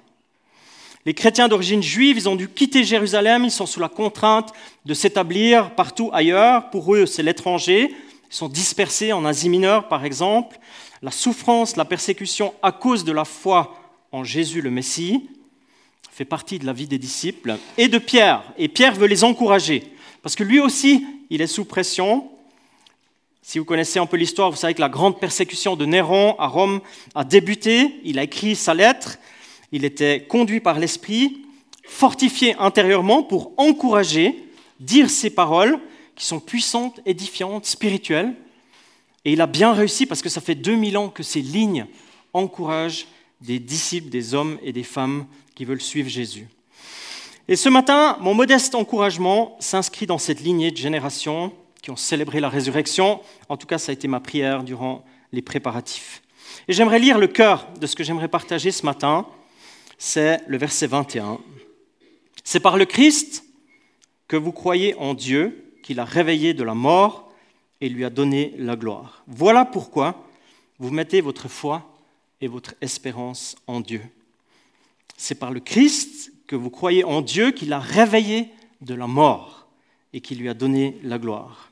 Les 1.04 1.14
chrétiens 1.14 1.46
d'origine 1.46 1.84
juive, 1.84 2.16
ils 2.16 2.28
ont 2.28 2.34
dû 2.34 2.48
quitter 2.48 2.82
Jérusalem, 2.82 3.44
ils 3.44 3.52
sont 3.52 3.66
sous 3.66 3.78
la 3.78 3.88
contrainte 3.88 4.52
de 4.84 4.94
s'établir 4.94 5.76
partout 5.76 6.10
ailleurs. 6.12 6.70
Pour 6.70 6.92
eux, 6.92 7.06
c'est 7.06 7.22
l'étranger. 7.22 7.94
Ils 8.28 8.34
sont 8.34 8.48
dispersés 8.48 9.12
en 9.12 9.24
Asie 9.24 9.48
mineure, 9.48 9.86
par 9.86 10.04
exemple. 10.04 10.58
La 11.02 11.10
souffrance, 11.10 11.76
la 11.76 11.84
persécution 11.84 12.54
à 12.62 12.72
cause 12.72 13.04
de 13.04 13.12
la 13.12 13.24
foi 13.24 13.78
en 14.12 14.24
Jésus 14.24 14.60
le 14.60 14.70
Messie 14.70 15.28
fait 16.10 16.24
partie 16.24 16.58
de 16.58 16.64
la 16.64 16.72
vie 16.72 16.86
des 16.86 16.98
disciples 16.98 17.58
et 17.76 17.88
de 17.88 17.98
Pierre. 17.98 18.42
Et 18.56 18.68
Pierre 18.68 18.94
veut 18.94 19.06
les 19.06 19.22
encourager, 19.22 19.82
parce 20.22 20.34
que 20.34 20.44
lui 20.44 20.60
aussi, 20.60 21.04
il 21.28 21.42
est 21.42 21.46
sous 21.46 21.66
pression. 21.66 22.30
Si 23.42 23.58
vous 23.58 23.66
connaissez 23.66 23.98
un 23.98 24.06
peu 24.06 24.16
l'histoire, 24.16 24.50
vous 24.50 24.56
savez 24.56 24.72
que 24.72 24.80
la 24.80 24.88
grande 24.88 25.20
persécution 25.20 25.76
de 25.76 25.84
Néron 25.84 26.34
à 26.38 26.46
Rome 26.46 26.80
a 27.14 27.22
débuté. 27.22 28.00
Il 28.02 28.18
a 28.18 28.22
écrit 28.22 28.56
sa 28.56 28.72
lettre. 28.72 29.18
Il 29.72 29.84
était 29.84 30.24
conduit 30.26 30.60
par 30.60 30.78
l'Esprit, 30.78 31.42
fortifié 31.84 32.56
intérieurement 32.58 33.22
pour 33.22 33.52
encourager, 33.58 34.42
dire 34.80 35.10
ses 35.10 35.28
paroles 35.28 35.78
qui 36.14 36.24
sont 36.24 36.40
puissantes, 36.40 36.98
édifiantes, 37.04 37.66
spirituelles. 37.66 38.34
Et 39.26 39.32
il 39.32 39.40
a 39.40 39.48
bien 39.48 39.72
réussi 39.72 40.06
parce 40.06 40.22
que 40.22 40.28
ça 40.28 40.40
fait 40.40 40.54
2000 40.54 40.96
ans 40.96 41.08
que 41.08 41.24
ces 41.24 41.42
lignes 41.42 41.86
encouragent 42.32 43.08
des 43.40 43.58
disciples, 43.58 44.08
des 44.08 44.34
hommes 44.34 44.56
et 44.62 44.72
des 44.72 44.84
femmes 44.84 45.26
qui 45.56 45.64
veulent 45.64 45.82
suivre 45.82 46.08
Jésus. 46.08 46.46
Et 47.48 47.56
ce 47.56 47.68
matin, 47.68 48.18
mon 48.20 48.34
modeste 48.34 48.76
encouragement 48.76 49.56
s'inscrit 49.58 50.06
dans 50.06 50.18
cette 50.18 50.40
lignée 50.40 50.70
de 50.70 50.76
générations 50.76 51.52
qui 51.82 51.90
ont 51.90 51.96
célébré 51.96 52.38
la 52.38 52.48
résurrection. 52.48 53.20
En 53.48 53.56
tout 53.56 53.66
cas, 53.66 53.78
ça 53.78 53.90
a 53.90 53.94
été 53.94 54.06
ma 54.06 54.20
prière 54.20 54.62
durant 54.62 55.04
les 55.32 55.42
préparatifs. 55.42 56.22
Et 56.68 56.72
j'aimerais 56.72 57.00
lire 57.00 57.18
le 57.18 57.26
cœur 57.26 57.66
de 57.80 57.88
ce 57.88 57.96
que 57.96 58.04
j'aimerais 58.04 58.28
partager 58.28 58.70
ce 58.70 58.86
matin. 58.86 59.26
C'est 59.98 60.40
le 60.46 60.56
verset 60.56 60.86
21. 60.86 61.40
C'est 62.44 62.60
par 62.60 62.76
le 62.76 62.84
Christ 62.84 63.42
que 64.28 64.36
vous 64.36 64.52
croyez 64.52 64.94
en 64.98 65.14
Dieu, 65.14 65.72
qu'il 65.82 65.98
a 65.98 66.04
réveillé 66.04 66.54
de 66.54 66.62
la 66.62 66.74
mort 66.74 67.25
et 67.80 67.88
lui 67.88 68.04
a 68.04 68.10
donné 68.10 68.54
la 68.58 68.76
gloire. 68.76 69.22
Voilà 69.26 69.64
pourquoi 69.64 70.24
vous 70.78 70.90
mettez 70.90 71.20
votre 71.20 71.48
foi 71.48 71.88
et 72.40 72.48
votre 72.48 72.74
espérance 72.80 73.56
en 73.66 73.80
Dieu. 73.80 74.02
C'est 75.16 75.34
par 75.34 75.50
le 75.50 75.60
Christ 75.60 76.32
que 76.46 76.56
vous 76.56 76.70
croyez 76.70 77.04
en 77.04 77.22
Dieu 77.22 77.50
qu'il 77.50 77.72
a 77.72 77.78
réveillé 77.78 78.50
de 78.80 78.94
la 78.94 79.06
mort 79.06 79.66
et 80.12 80.20
qui 80.20 80.34
lui 80.34 80.48
a 80.48 80.54
donné 80.54 80.98
la 81.02 81.18
gloire. 81.18 81.70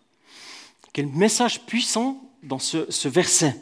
Quel 0.92 1.08
message 1.08 1.62
puissant 1.66 2.20
dans 2.42 2.58
ce, 2.58 3.08
verset. 3.08 3.56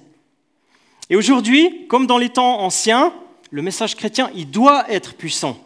Et 1.09 1.17
aujourd'hui, 1.17 1.87
comme 1.89 2.07
dans 2.07 2.19
les 2.19 2.31
temps 2.31 2.61
anciens, 2.61 3.13
le 3.51 3.63
message 3.63 3.95
chrétien, 3.97 4.31
il 4.35 4.51
doit 4.51 4.91
être 4.91 5.15
puissant. 5.15 5.57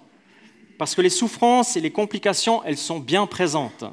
Parce 0.78 0.94
que 0.94 1.00
les 1.00 1.10
souffrances 1.10 1.76
et 1.76 1.80
les 1.80 1.90
complications, 1.90 2.62
elles 2.64 2.76
sont 2.76 2.98
bien 2.98 3.26
présentes. 3.26 3.84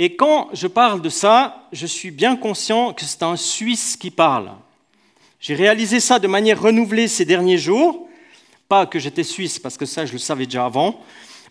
Et 0.00 0.14
quand 0.14 0.48
je 0.52 0.68
parle 0.68 1.02
de 1.02 1.08
ça, 1.08 1.66
je 1.72 1.84
suis 1.84 2.12
bien 2.12 2.36
conscient 2.36 2.92
que 2.92 3.04
c'est 3.04 3.24
un 3.24 3.34
Suisse 3.34 3.96
qui 3.96 4.12
parle. 4.12 4.52
J'ai 5.40 5.56
réalisé 5.56 5.98
ça 5.98 6.20
de 6.20 6.28
manière 6.28 6.62
renouvelée 6.62 7.08
ces 7.08 7.24
derniers 7.24 7.58
jours. 7.58 8.08
Pas 8.68 8.86
que 8.86 9.00
j'étais 9.00 9.24
suisse, 9.24 9.58
parce 9.58 9.76
que 9.76 9.86
ça, 9.86 10.06
je 10.06 10.12
le 10.12 10.18
savais 10.18 10.44
déjà 10.44 10.64
avant, 10.64 11.00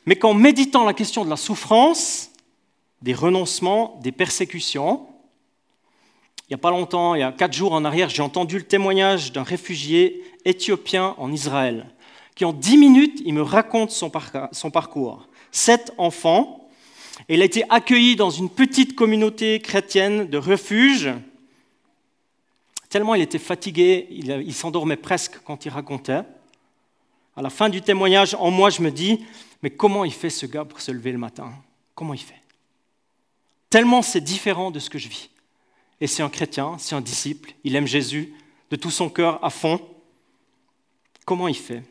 mais 0.05 0.15
qu'en 0.15 0.33
méditant 0.33 0.85
la 0.85 0.93
question 0.93 1.25
de 1.25 1.29
la 1.29 1.35
souffrance, 1.35 2.29
des 3.01 3.13
renoncements, 3.13 3.99
des 4.01 4.13
persécutions, 4.13 5.05
Il 6.49 6.53
n'y 6.53 6.55
a 6.55 6.59
pas 6.59 6.71
longtemps, 6.71 7.13
il 7.13 7.19
y 7.19 7.23
a 7.23 7.33
quatre 7.33 7.51
jours 7.51 7.73
en 7.73 7.83
arrière, 7.83 8.07
j'ai 8.07 8.21
entendu 8.21 8.57
le 8.57 8.63
témoignage 8.63 9.33
d'un 9.33 9.43
réfugié 9.43 10.23
éthiopien 10.45 11.13
en 11.17 11.33
Israël, 11.33 11.87
qui 12.35 12.45
en 12.45 12.53
dix 12.53 12.77
minutes, 12.77 13.21
il 13.25 13.33
me 13.33 13.41
raconte 13.41 13.91
son 13.91 14.71
parcours. 14.71 15.27
Sept 15.51 15.93
enfants, 15.97 16.66
et 17.29 17.35
il 17.35 17.41
a 17.41 17.45
été 17.45 17.63
accueilli 17.69 18.15
dans 18.15 18.29
une 18.29 18.49
petite 18.49 18.95
communauté 18.95 19.59
chrétienne 19.59 20.27
de 20.27 20.37
refuge. 20.37 21.09
Tellement 22.89 23.15
il 23.15 23.21
était 23.21 23.39
fatigué, 23.39 24.07
il 24.09 24.53
s'endormait 24.53 24.97
presque 24.97 25.39
quand 25.43 25.65
il 25.65 25.69
racontait. 25.69 26.21
À 27.35 27.41
la 27.41 27.49
fin 27.49 27.69
du 27.69 27.81
témoignage, 27.81 28.35
en 28.39 28.49
moi, 28.49 28.69
je 28.69 28.81
me 28.81 28.89
dis, 28.89 29.25
mais 29.61 29.69
comment 29.69 30.05
il 30.05 30.13
fait 30.13 30.29
ce 30.29 30.45
gars 30.45 30.65
pour 30.65 30.81
se 30.81 30.91
lever 30.91 31.11
le 31.11 31.17
matin? 31.17 31.53
Comment 31.93 32.13
il 32.13 32.21
fait? 32.21 32.41
Tellement 33.69 34.01
c'est 34.01 34.21
différent 34.21 34.71
de 34.71 34.79
ce 34.79 34.89
que 34.89 34.97
je 34.97 35.09
vis. 35.09 35.29
Et 35.99 36.07
c'est 36.07 36.23
un 36.23 36.29
chrétien, 36.29 36.77
c'est 36.77 36.95
un 36.95 37.01
disciple, 37.01 37.53
il 37.63 37.75
aime 37.75 37.87
Jésus 37.87 38.33
de 38.71 38.75
tout 38.75 38.91
son 38.91 39.09
cœur 39.09 39.43
à 39.43 39.49
fond. 39.49 39.81
Comment 41.25 41.47
il 41.47 41.57
fait? 41.57 41.83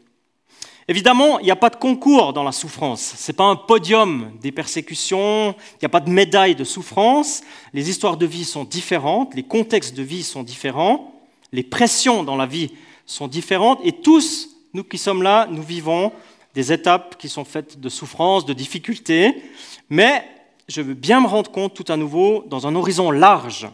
Évidemment, 0.89 1.41
il 1.41 1.45
n'y 1.45 1.51
a 1.51 1.57
pas 1.57 1.71
de 1.71 1.77
concours 1.77 2.33
dans 2.33 2.45
la 2.45 2.53
souffrance. 2.53 3.15
Ce 3.17 3.31
n'est 3.31 3.37
pas 3.37 3.45
un 3.45 3.57
podium 3.57 4.31
des 4.41 4.53
persécutions, 4.53 5.53
il 5.73 5.79
n'y 5.83 5.87
a 5.87 5.89
pas 5.89 6.01
de 6.01 6.11
médaille 6.11 6.55
de 6.55 6.63
souffrance. 6.63 7.43
Les 7.73 7.91
histoires 7.91 8.17
de 8.17 8.27
vie 8.27 8.45
sont 8.45 8.63
différentes, 8.63 9.35
les 9.35 9.43
contextes 9.43 9.97
de 9.97 10.05
vie 10.05 10.23
sont 10.23 10.45
différents, 10.45 11.13
les 11.53 11.65
pressions 11.65 12.23
dans 12.23 12.37
la 12.37 12.47
vie 12.47 12.71
sont 13.05 13.27
différentes, 13.27 13.81
et 13.83 13.93
tous, 13.93 14.51
nous 14.75 14.85
qui 14.85 14.99
sommes 14.99 15.23
là, 15.23 15.49
nous 15.51 15.63
vivons 15.63 16.13
des 16.55 16.73
étapes 16.73 17.17
qui 17.19 17.29
sont 17.29 17.45
faites 17.45 17.81
de 17.81 17.89
souffrance, 17.89 18.47
de 18.47 18.53
difficultés, 18.53 19.43
mais 19.91 20.25
je 20.69 20.83
veux 20.83 20.95
bien 20.95 21.21
me 21.21 21.27
rendre 21.27 21.51
compte 21.51 21.75
tout 21.75 21.91
à 21.93 21.97
nouveau, 21.97 22.45
dans 22.47 22.67
un 22.67 22.77
horizon 22.77 23.11
large, 23.11 23.69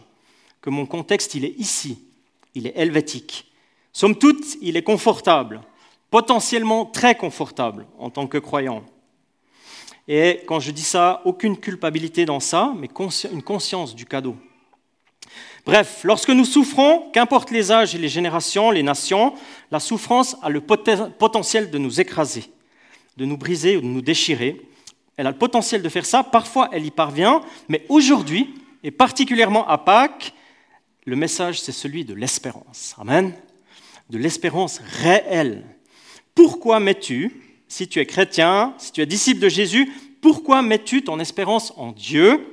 que 0.61 0.69
mon 0.71 0.85
contexte, 0.85 1.35
il 1.35 1.45
est 1.45 1.55
ici, 1.59 1.99
il 2.55 2.65
est 2.65 2.73
helvétique. 2.75 3.51
Somme 3.91 4.15
toute, 4.15 4.57
il 4.61 4.77
est 4.77 4.83
confortable, 4.83 5.61
potentiellement 6.13 6.85
très 6.85 7.15
confortable 7.15 7.87
en 7.97 8.11
tant 8.11 8.27
que 8.27 8.37
croyant. 8.37 8.83
Et 10.07 10.41
quand 10.45 10.59
je 10.59 10.69
dis 10.69 10.83
ça, 10.83 11.23
aucune 11.25 11.57
culpabilité 11.57 12.25
dans 12.25 12.39
ça, 12.39 12.71
mais 12.77 12.87
une 13.31 13.41
conscience 13.41 13.95
du 13.95 14.05
cadeau. 14.05 14.35
Bref, 15.65 16.01
lorsque 16.03 16.29
nous 16.29 16.45
souffrons, 16.45 17.09
qu'importe 17.13 17.49
les 17.49 17.71
âges 17.71 17.95
et 17.95 17.97
les 17.97 18.09
générations, 18.09 18.69
les 18.69 18.83
nations, 18.83 19.33
la 19.71 19.79
souffrance 19.79 20.37
a 20.43 20.49
le 20.49 20.61
potentiel 20.61 21.71
de 21.71 21.79
nous 21.79 21.99
écraser, 21.99 22.43
de 23.17 23.25
nous 23.25 23.37
briser 23.37 23.75
ou 23.77 23.81
de 23.81 23.87
nous 23.87 24.03
déchirer. 24.03 24.61
Elle 25.17 25.25
a 25.25 25.31
le 25.31 25.37
potentiel 25.39 25.81
de 25.81 25.89
faire 25.89 26.05
ça, 26.05 26.21
parfois 26.21 26.69
elle 26.71 26.85
y 26.85 26.91
parvient, 26.91 27.41
mais 27.69 27.87
aujourd'hui, 27.89 28.53
et 28.83 28.91
particulièrement 28.91 29.67
à 29.67 29.79
Pâques, 29.79 30.35
le 31.05 31.15
message, 31.15 31.59
c'est 31.59 31.71
celui 31.71 32.05
de 32.05 32.13
l'espérance. 32.13 32.93
Amen. 32.99 33.33
De 34.11 34.19
l'espérance 34.19 34.79
réelle. 35.01 35.72
Pourquoi 36.35 36.79
mets-tu, 36.79 37.41
si 37.67 37.87
tu 37.87 37.99
es 37.99 38.05
chrétien, 38.05 38.73
si 38.77 38.91
tu 38.91 39.01
es 39.01 39.05
disciple 39.05 39.39
de 39.39 39.49
Jésus, 39.49 39.91
pourquoi 40.21 40.61
mets-tu 40.61 41.03
ton 41.03 41.19
espérance 41.19 41.73
en 41.77 41.91
Dieu? 41.91 42.45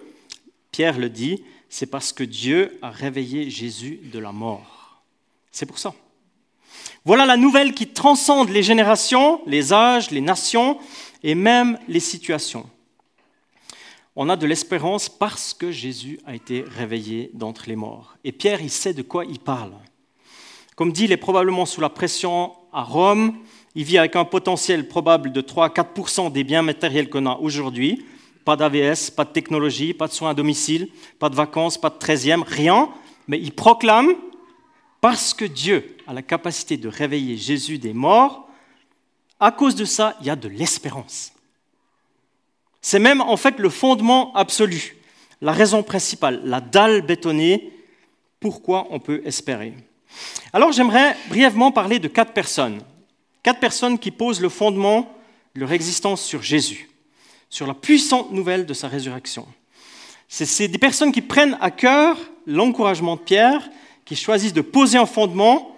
Pierre 0.72 0.98
le 0.98 1.08
dit, 1.08 1.42
c'est 1.68 1.86
parce 1.86 2.12
que 2.12 2.24
Dieu 2.24 2.78
a 2.82 2.90
réveillé 2.90 3.50
Jésus 3.50 4.00
de 4.12 4.18
la 4.18 4.32
mort. 4.32 5.02
C'est 5.50 5.66
pour 5.66 5.78
ça. 5.78 5.94
Voilà 7.04 7.26
la 7.26 7.36
nouvelle 7.36 7.74
qui 7.74 7.88
transcende 7.88 8.50
les 8.50 8.62
générations, 8.62 9.40
les 9.46 9.72
âges, 9.72 10.10
les 10.10 10.20
nations 10.20 10.78
et 11.22 11.34
même 11.34 11.78
les 11.88 12.00
situations 12.00 12.68
on 14.16 14.28
a 14.28 14.36
de 14.36 14.46
l'espérance 14.46 15.08
parce 15.08 15.54
que 15.54 15.70
Jésus 15.70 16.20
a 16.26 16.34
été 16.34 16.62
réveillé 16.62 17.30
d'entre 17.32 17.64
les 17.68 17.76
morts. 17.76 18.16
Et 18.24 18.32
Pierre, 18.32 18.60
il 18.60 18.70
sait 18.70 18.92
de 18.92 19.00
quoi 19.02 19.24
il 19.24 19.38
parle. 19.38 19.72
Comme 20.76 20.92
dit, 20.92 21.04
il 21.04 21.12
est 21.12 21.16
probablement 21.16 21.64
sous 21.66 21.80
la 21.80 21.88
pression 21.88 22.52
à 22.72 22.82
Rome. 22.82 23.36
Il 23.74 23.84
vit 23.84 23.98
avec 23.98 24.16
un 24.16 24.24
potentiel 24.24 24.88
probable 24.88 25.32
de 25.32 25.40
3 25.40 25.66
à 25.66 25.70
4 25.70 26.30
des 26.30 26.44
biens 26.44 26.62
matériels 26.62 27.08
qu'on 27.08 27.26
a 27.26 27.36
aujourd'hui. 27.36 28.04
Pas 28.44 28.56
d'AVS, 28.56 29.10
pas 29.10 29.24
de 29.24 29.30
technologie, 29.30 29.94
pas 29.94 30.08
de 30.08 30.12
soins 30.12 30.30
à 30.30 30.34
domicile, 30.34 30.88
pas 31.18 31.28
de 31.28 31.36
vacances, 31.36 31.78
pas 31.78 31.90
de 31.90 31.96
13e, 31.96 32.42
rien. 32.42 32.88
Mais 33.28 33.38
il 33.38 33.52
proclame, 33.52 34.14
parce 35.00 35.34
que 35.34 35.44
Dieu 35.44 35.96
a 36.06 36.12
la 36.12 36.22
capacité 36.22 36.76
de 36.76 36.88
réveiller 36.88 37.36
Jésus 37.36 37.78
des 37.78 37.92
morts, 37.92 38.48
à 39.38 39.52
cause 39.52 39.74
de 39.74 39.84
ça, 39.84 40.16
il 40.20 40.26
y 40.26 40.30
a 40.30 40.36
de 40.36 40.48
l'espérance. 40.48 41.32
C'est 42.82 42.98
même 42.98 43.20
en 43.20 43.36
fait 43.36 43.58
le 43.58 43.68
fondement 43.68 44.34
absolu, 44.34 44.96
la 45.40 45.52
raison 45.52 45.82
principale, 45.82 46.40
la 46.44 46.60
dalle 46.60 47.02
bétonnée, 47.02 47.72
pourquoi 48.40 48.86
on 48.90 48.98
peut 49.00 49.22
espérer? 49.24 49.74
Alors 50.52 50.72
j'aimerais 50.72 51.16
brièvement 51.28 51.72
parler 51.72 51.98
de 51.98 52.08
quatre 52.08 52.32
personnes, 52.32 52.82
quatre 53.42 53.60
personnes 53.60 53.98
qui 53.98 54.10
posent 54.10 54.40
le 54.40 54.48
fondement 54.48 55.14
de 55.54 55.60
leur 55.60 55.72
existence 55.72 56.22
sur 56.22 56.42
Jésus, 56.42 56.90
sur 57.48 57.66
la 57.66 57.74
puissante 57.74 58.32
nouvelle 58.32 58.66
de 58.66 58.74
sa 58.74 58.88
résurrection. 58.88 59.46
C'est 60.28 60.68
des 60.68 60.78
personnes 60.78 61.12
qui 61.12 61.22
prennent 61.22 61.58
à 61.60 61.70
cœur 61.70 62.16
l'encouragement 62.46 63.16
de 63.16 63.20
Pierre, 63.20 63.68
qui 64.04 64.16
choisissent 64.16 64.52
de 64.52 64.60
poser 64.60 64.98
un 64.98 65.06
fondement 65.06 65.76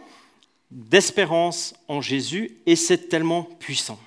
d'espérance 0.70 1.74
en 1.88 2.00
Jésus, 2.00 2.58
et 2.66 2.76
c'est 2.76 3.08
tellement 3.08 3.42
puissant. 3.42 3.98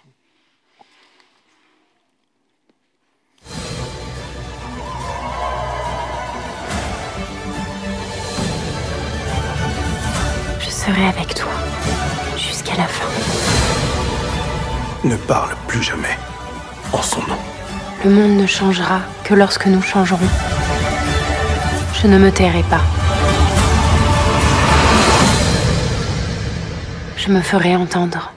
Serai 10.85 11.07
avec 11.07 11.33
toi 11.33 11.51
jusqu'à 12.37 12.75
la 12.75 12.85
fin. 12.85 13.09
Ne 15.03 15.15
parle 15.15 15.55
plus 15.67 15.81
jamais 15.81 16.15
en 16.93 17.01
son 17.01 17.21
nom. 17.21 17.37
Le 18.03 18.11
monde 18.11 18.37
ne 18.37 18.45
changera 18.45 19.01
que 19.23 19.33
lorsque 19.33 19.65
nous 19.65 19.81
changerons. 19.81 20.29
Je 21.99 22.07
ne 22.07 22.19
me 22.19 22.31
tairai 22.31 22.61
pas. 22.69 22.83
Je 27.17 27.31
me 27.31 27.41
ferai 27.41 27.75
entendre. 27.75 28.31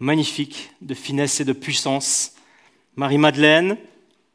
Magnifique 0.00 0.72
de 0.80 0.94
finesse 0.94 1.40
et 1.40 1.44
de 1.44 1.52
puissance. 1.52 2.32
Marie-Madeleine, 2.96 3.76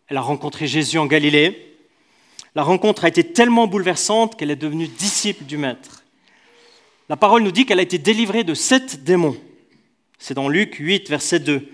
elle 0.07 0.15
a 0.15 0.21
rencontré 0.21 0.67
Jésus 0.67 0.97
en 0.97 1.05
Galilée. 1.05 1.70
La 2.53 2.63
rencontre 2.63 3.05
a 3.05 3.07
été 3.07 3.23
tellement 3.23 3.67
bouleversante 3.67 4.35
qu'elle 4.35 4.51
est 4.51 4.57
devenue 4.57 4.87
disciple 4.87 5.45
du 5.45 5.57
Maître. 5.57 6.03
La 7.07 7.15
parole 7.15 7.43
nous 7.43 7.51
dit 7.51 7.65
qu'elle 7.65 7.79
a 7.79 7.83
été 7.83 7.97
délivrée 7.97 8.43
de 8.43 8.53
sept 8.53 9.03
démons. 9.03 9.37
C'est 10.19 10.33
dans 10.33 10.49
Luc 10.49 10.75
8, 10.75 11.09
verset 11.09 11.39
2. 11.39 11.67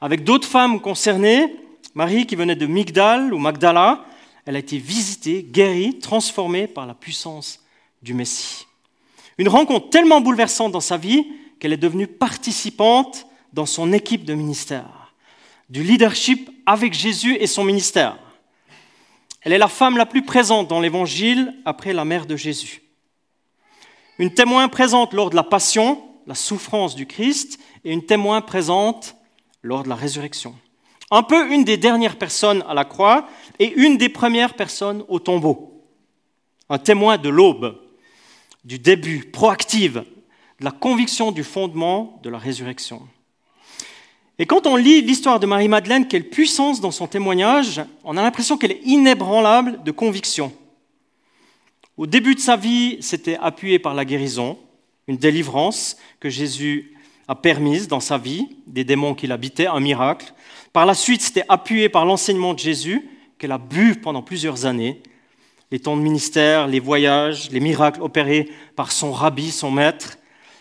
Avec 0.00 0.22
d'autres 0.22 0.46
femmes 0.46 0.80
concernées, 0.80 1.54
Marie 1.94 2.26
qui 2.26 2.36
venait 2.36 2.54
de 2.54 2.66
Migdal 2.66 3.34
ou 3.34 3.38
Magdala, 3.38 4.04
elle 4.46 4.56
a 4.56 4.60
été 4.60 4.78
visitée, 4.78 5.42
guérie, 5.42 5.98
transformée 5.98 6.66
par 6.66 6.86
la 6.86 6.94
puissance 6.94 7.60
du 8.02 8.14
Messie. 8.14 8.66
Une 9.36 9.48
rencontre 9.48 9.90
tellement 9.90 10.20
bouleversante 10.20 10.72
dans 10.72 10.80
sa 10.80 10.96
vie 10.96 11.26
qu'elle 11.58 11.72
est 11.72 11.76
devenue 11.76 12.06
participante 12.06 13.26
dans 13.52 13.66
son 13.66 13.92
équipe 13.92 14.24
de 14.24 14.34
ministère, 14.34 15.12
du 15.68 15.82
leadership 15.82 16.50
avec 16.66 16.94
Jésus 16.94 17.36
et 17.40 17.46
son 17.46 17.64
ministère. 17.64 18.16
Elle 19.42 19.52
est 19.52 19.58
la 19.58 19.68
femme 19.68 19.96
la 19.96 20.06
plus 20.06 20.22
présente 20.22 20.68
dans 20.68 20.80
l'Évangile 20.80 21.54
après 21.64 21.92
la 21.92 22.04
mère 22.04 22.26
de 22.26 22.36
Jésus. 22.36 22.82
Une 24.18 24.34
témoin 24.34 24.68
présente 24.68 25.14
lors 25.14 25.30
de 25.30 25.36
la 25.36 25.42
passion, 25.42 26.02
la 26.26 26.34
souffrance 26.34 26.94
du 26.94 27.06
Christ, 27.06 27.58
et 27.84 27.92
une 27.92 28.04
témoin 28.04 28.42
présente 28.42 29.16
lors 29.62 29.82
de 29.82 29.88
la 29.88 29.94
résurrection. 29.94 30.54
Un 31.10 31.22
peu 31.22 31.50
une 31.50 31.64
des 31.64 31.78
dernières 31.78 32.18
personnes 32.18 32.62
à 32.68 32.74
la 32.74 32.84
croix 32.84 33.28
et 33.58 33.72
une 33.72 33.96
des 33.96 34.10
premières 34.10 34.54
personnes 34.54 35.04
au 35.08 35.18
tombeau. 35.18 35.84
Un 36.68 36.78
témoin 36.78 37.16
de 37.18 37.30
l'aube, 37.30 37.80
du 38.64 38.78
début, 38.78 39.24
proactive, 39.24 40.04
de 40.60 40.64
la 40.64 40.70
conviction 40.70 41.32
du 41.32 41.42
fondement 41.42 42.20
de 42.22 42.28
la 42.28 42.38
résurrection. 42.38 43.08
Et 44.40 44.46
quand 44.46 44.66
on 44.66 44.76
lit 44.76 45.02
l'histoire 45.02 45.38
de 45.38 45.44
Marie-Madeleine, 45.44 46.08
quelle 46.08 46.26
puissance 46.30 46.80
dans 46.80 46.90
son 46.90 47.06
témoignage, 47.06 47.82
on 48.04 48.16
a 48.16 48.22
l'impression 48.22 48.56
qu'elle 48.56 48.72
est 48.72 48.80
inébranlable 48.86 49.82
de 49.84 49.90
conviction. 49.90 50.50
Au 51.98 52.06
début 52.06 52.34
de 52.34 52.40
sa 52.40 52.56
vie, 52.56 52.96
c'était 53.02 53.36
appuyé 53.36 53.78
par 53.78 53.92
la 53.92 54.06
guérison, 54.06 54.56
une 55.08 55.18
délivrance 55.18 55.98
que 56.20 56.30
Jésus 56.30 56.96
a 57.28 57.34
permise 57.34 57.86
dans 57.86 58.00
sa 58.00 58.16
vie, 58.16 58.48
des 58.66 58.82
démons 58.82 59.14
qui 59.14 59.26
l'habitaient, 59.26 59.66
un 59.66 59.78
miracle. 59.78 60.32
Par 60.72 60.86
la 60.86 60.94
suite, 60.94 61.20
c'était 61.20 61.44
appuyé 61.50 61.90
par 61.90 62.06
l'enseignement 62.06 62.54
de 62.54 62.60
Jésus, 62.60 63.10
qu'elle 63.36 63.52
a 63.52 63.58
bu 63.58 63.96
pendant 63.96 64.22
plusieurs 64.22 64.64
années, 64.64 65.02
les 65.70 65.80
temps 65.80 65.98
de 65.98 66.02
ministère, 66.02 66.66
les 66.66 66.80
voyages, 66.80 67.50
les 67.50 67.60
miracles 67.60 68.00
opérés 68.00 68.48
par 68.74 68.90
son 68.90 69.12
rabbi, 69.12 69.50
son 69.50 69.70
maître. 69.70 70.16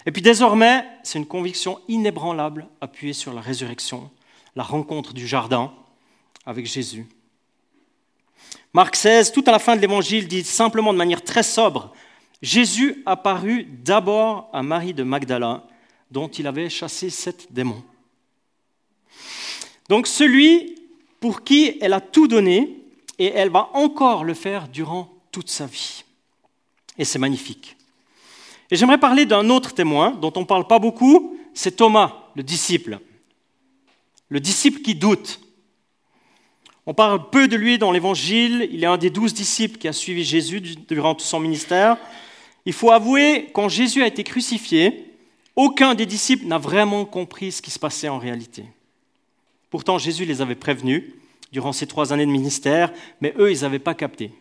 Et 0.09 0.11
puis 0.11 0.23
désormais, 0.23 0.83
c'est 1.03 1.19
une 1.19 1.27
conviction 1.27 1.79
inébranlable 1.87 2.67
appuyée 2.81 3.13
sur 3.13 3.31
la 3.31 3.41
résurrection, 3.41 4.09
la 4.55 4.63
rencontre 4.63 5.13
du 5.13 5.27
jardin 5.27 5.71
avec 6.47 6.65
Jésus. 6.65 7.05
Marc 8.73 8.95
16, 8.95 9.31
tout 9.31 9.43
à 9.45 9.51
la 9.51 9.59
fin 9.59 9.75
de 9.75 9.81
l'évangile, 9.81 10.27
dit 10.27 10.43
simplement 10.43 10.93
de 10.93 10.97
manière 10.97 11.23
très 11.23 11.43
sobre, 11.43 11.93
Jésus 12.41 13.03
apparut 13.05 13.65
d'abord 13.65 14.49
à 14.51 14.63
Marie 14.63 14.95
de 14.95 15.03
Magdala, 15.03 15.67
dont 16.09 16.27
il 16.27 16.47
avait 16.47 16.71
chassé 16.71 17.11
sept 17.11 17.53
démons. 17.53 17.83
Donc 19.89 20.07
celui 20.07 20.73
pour 21.19 21.43
qui 21.43 21.77
elle 21.81 21.93
a 21.93 22.01
tout 22.01 22.27
donné, 22.27 22.79
et 23.19 23.27
elle 23.27 23.51
va 23.51 23.69
encore 23.75 24.23
le 24.23 24.33
faire 24.33 24.69
durant 24.69 25.13
toute 25.31 25.51
sa 25.51 25.67
vie. 25.67 26.03
Et 26.97 27.05
c'est 27.05 27.19
magnifique. 27.19 27.75
Et 28.71 28.75
j'aimerais 28.75 28.99
parler 28.99 29.25
d'un 29.25 29.49
autre 29.49 29.73
témoin 29.73 30.11
dont 30.11 30.31
on 30.35 30.41
ne 30.41 30.45
parle 30.45 30.67
pas 30.67 30.79
beaucoup, 30.79 31.37
c'est 31.53 31.75
Thomas, 31.75 32.15
le 32.35 32.43
disciple. 32.43 32.99
Le 34.29 34.39
disciple 34.39 34.81
qui 34.81 34.95
doute. 34.95 35.39
On 36.85 36.93
parle 36.93 37.29
peu 37.29 37.47
de 37.47 37.55
lui 37.55 37.77
dans 37.77 37.91
l'Évangile, 37.91 38.67
il 38.71 38.83
est 38.83 38.87
un 38.87 38.97
des 38.97 39.09
douze 39.09 39.33
disciples 39.33 39.77
qui 39.77 39.87
a 39.87 39.93
suivi 39.93 40.23
Jésus 40.23 40.61
durant 40.61 41.15
tout 41.15 41.25
son 41.25 41.39
ministère. 41.39 41.97
Il 42.65 42.73
faut 42.73 42.91
avouer, 42.91 43.49
quand 43.53 43.69
Jésus 43.69 44.01
a 44.01 44.07
été 44.07 44.23
crucifié, 44.23 45.05
aucun 45.55 45.93
des 45.93 46.05
disciples 46.05 46.47
n'a 46.47 46.57
vraiment 46.57 47.05
compris 47.05 47.51
ce 47.51 47.61
qui 47.61 47.71
se 47.71 47.79
passait 47.79 48.09
en 48.09 48.17
réalité. 48.17 48.65
Pourtant, 49.69 49.97
Jésus 49.97 50.25
les 50.25 50.41
avait 50.41 50.55
prévenus 50.55 51.03
durant 51.51 51.73
ces 51.73 51.87
trois 51.87 52.13
années 52.13 52.25
de 52.25 52.31
ministère, 52.31 52.91
mais 53.21 53.33
eux, 53.37 53.51
ils 53.51 53.61
n'avaient 53.61 53.79
pas 53.79 53.93
capté. 53.93 54.31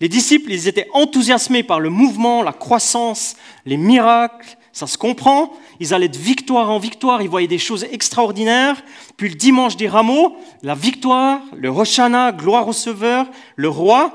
Les 0.00 0.08
disciples, 0.08 0.50
ils 0.50 0.66
étaient 0.66 0.88
enthousiasmés 0.94 1.62
par 1.62 1.78
le 1.78 1.90
mouvement, 1.90 2.42
la 2.42 2.52
croissance, 2.52 3.36
les 3.66 3.76
miracles, 3.76 4.56
ça 4.72 4.86
se 4.86 4.96
comprend. 4.96 5.52
Ils 5.78 5.92
allaient 5.92 6.08
de 6.08 6.16
victoire 6.16 6.70
en 6.70 6.78
victoire, 6.78 7.20
ils 7.20 7.28
voyaient 7.28 7.48
des 7.48 7.58
choses 7.58 7.84
extraordinaires. 7.84 8.82
Puis 9.16 9.28
le 9.28 9.34
dimanche 9.34 9.76
des 9.76 9.88
rameaux, 9.88 10.36
la 10.62 10.74
victoire, 10.74 11.40
le 11.54 11.70
Roshana, 11.70 12.32
gloire 12.32 12.68
au 12.68 12.72
Sauveur, 12.72 13.26
le 13.56 13.68
roi. 13.68 14.12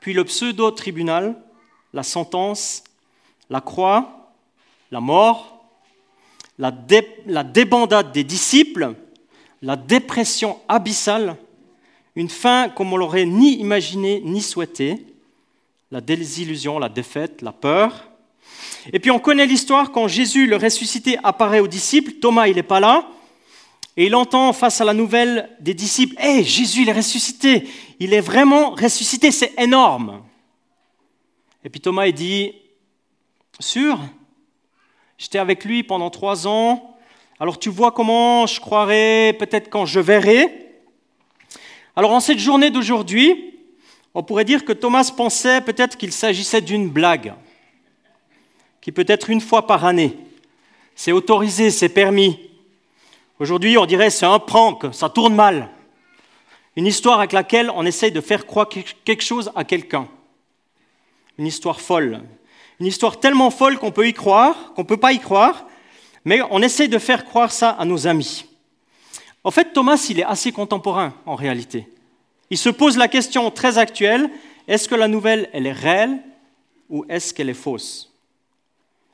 Puis 0.00 0.14
le 0.14 0.24
pseudo-tribunal, 0.24 1.36
la 1.92 2.02
sentence, 2.02 2.84
la 3.50 3.60
croix, 3.60 4.30
la 4.90 5.00
mort, 5.00 5.64
la, 6.58 6.72
la 7.26 7.44
débandade 7.44 8.12
des 8.12 8.24
disciples, 8.24 8.94
la 9.60 9.76
dépression 9.76 10.58
abyssale, 10.68 11.36
une 12.18 12.28
fin 12.28 12.68
comme 12.68 12.92
on 12.92 12.96
l'aurait 12.96 13.26
ni 13.26 13.54
imaginé 13.60 14.20
ni 14.24 14.42
souhaité, 14.42 15.06
la 15.92 16.00
désillusion, 16.00 16.80
la 16.80 16.88
défaite, 16.88 17.42
la 17.42 17.52
peur. 17.52 18.10
Et 18.92 18.98
puis 18.98 19.12
on 19.12 19.20
connaît 19.20 19.46
l'histoire 19.46 19.92
quand 19.92 20.08
Jésus, 20.08 20.48
le 20.48 20.56
ressuscité, 20.56 21.16
apparaît 21.22 21.60
aux 21.60 21.68
disciples. 21.68 22.14
Thomas, 22.14 22.48
il 22.48 22.56
n'est 22.56 22.64
pas 22.64 22.80
là. 22.80 23.08
Et 23.96 24.06
il 24.06 24.16
entend 24.16 24.52
face 24.52 24.80
à 24.80 24.84
la 24.84 24.94
nouvelle 24.94 25.48
des 25.60 25.74
disciples, 25.74 26.16
Hé, 26.20 26.42
Jésus, 26.42 26.82
il 26.82 26.88
est 26.88 26.92
ressuscité. 26.92 27.68
Il 28.00 28.12
est 28.12 28.20
vraiment 28.20 28.70
ressuscité, 28.70 29.30
c'est 29.30 29.54
énorme. 29.56 30.22
Et 31.64 31.68
puis 31.68 31.80
Thomas, 31.80 32.06
il 32.06 32.14
dit, 32.14 32.52
sûr, 33.60 33.96
j'étais 35.18 35.38
avec 35.38 35.64
lui 35.64 35.84
pendant 35.84 36.10
trois 36.10 36.48
ans, 36.48 36.96
alors 37.38 37.60
tu 37.60 37.70
vois 37.70 37.92
comment 37.92 38.46
je 38.46 38.60
croirai 38.60 39.36
peut-être 39.38 39.70
quand 39.70 39.86
je 39.86 40.00
verrai. 40.00 40.67
Alors 41.98 42.12
en 42.12 42.20
cette 42.20 42.38
journée 42.38 42.70
d'aujourd'hui, 42.70 43.54
on 44.14 44.22
pourrait 44.22 44.44
dire 44.44 44.64
que 44.64 44.72
Thomas 44.72 45.10
pensait 45.16 45.60
peut-être 45.60 45.96
qu'il 45.96 46.12
s'agissait 46.12 46.60
d'une 46.60 46.88
blague, 46.88 47.34
qui 48.80 48.92
peut 48.92 49.04
être 49.08 49.30
une 49.30 49.40
fois 49.40 49.66
par 49.66 49.84
année. 49.84 50.16
C'est 50.94 51.10
autorisé, 51.10 51.72
c'est 51.72 51.88
permis. 51.88 52.38
Aujourd'hui, 53.40 53.76
on 53.78 53.84
dirait 53.84 54.10
c'est 54.10 54.26
un 54.26 54.38
prank, 54.38 54.94
ça 54.94 55.08
tourne 55.08 55.34
mal. 55.34 55.70
Une 56.76 56.86
histoire 56.86 57.18
avec 57.18 57.32
laquelle 57.32 57.68
on 57.74 57.84
essaye 57.84 58.12
de 58.12 58.20
faire 58.20 58.46
croire 58.46 58.68
quelque 58.68 59.24
chose 59.24 59.50
à 59.56 59.64
quelqu'un. 59.64 60.06
Une 61.36 61.48
histoire 61.48 61.80
folle. 61.80 62.22
Une 62.78 62.86
histoire 62.86 63.18
tellement 63.18 63.50
folle 63.50 63.76
qu'on 63.76 63.90
peut 63.90 64.06
y 64.06 64.12
croire, 64.12 64.72
qu'on 64.74 64.82
ne 64.82 64.86
peut 64.86 64.98
pas 64.98 65.12
y 65.12 65.18
croire, 65.18 65.66
mais 66.24 66.42
on 66.52 66.62
essaie 66.62 66.86
de 66.86 66.98
faire 67.00 67.24
croire 67.24 67.50
ça 67.50 67.70
à 67.70 67.84
nos 67.84 68.06
amis. 68.06 68.47
En 69.44 69.50
fait, 69.50 69.72
Thomas, 69.72 70.06
il 70.10 70.20
est 70.20 70.24
assez 70.24 70.52
contemporain 70.52 71.14
en 71.26 71.34
réalité. 71.34 71.88
Il 72.50 72.58
se 72.58 72.68
pose 72.68 72.96
la 72.96 73.08
question 73.08 73.50
très 73.50 73.78
actuelle, 73.78 74.30
est-ce 74.66 74.88
que 74.88 74.94
la 74.94 75.08
nouvelle, 75.08 75.48
elle 75.52 75.66
est 75.66 75.72
réelle 75.72 76.18
ou 76.88 77.04
est-ce 77.08 77.32
qu'elle 77.32 77.48
est 77.48 77.54
fausse? 77.54 78.12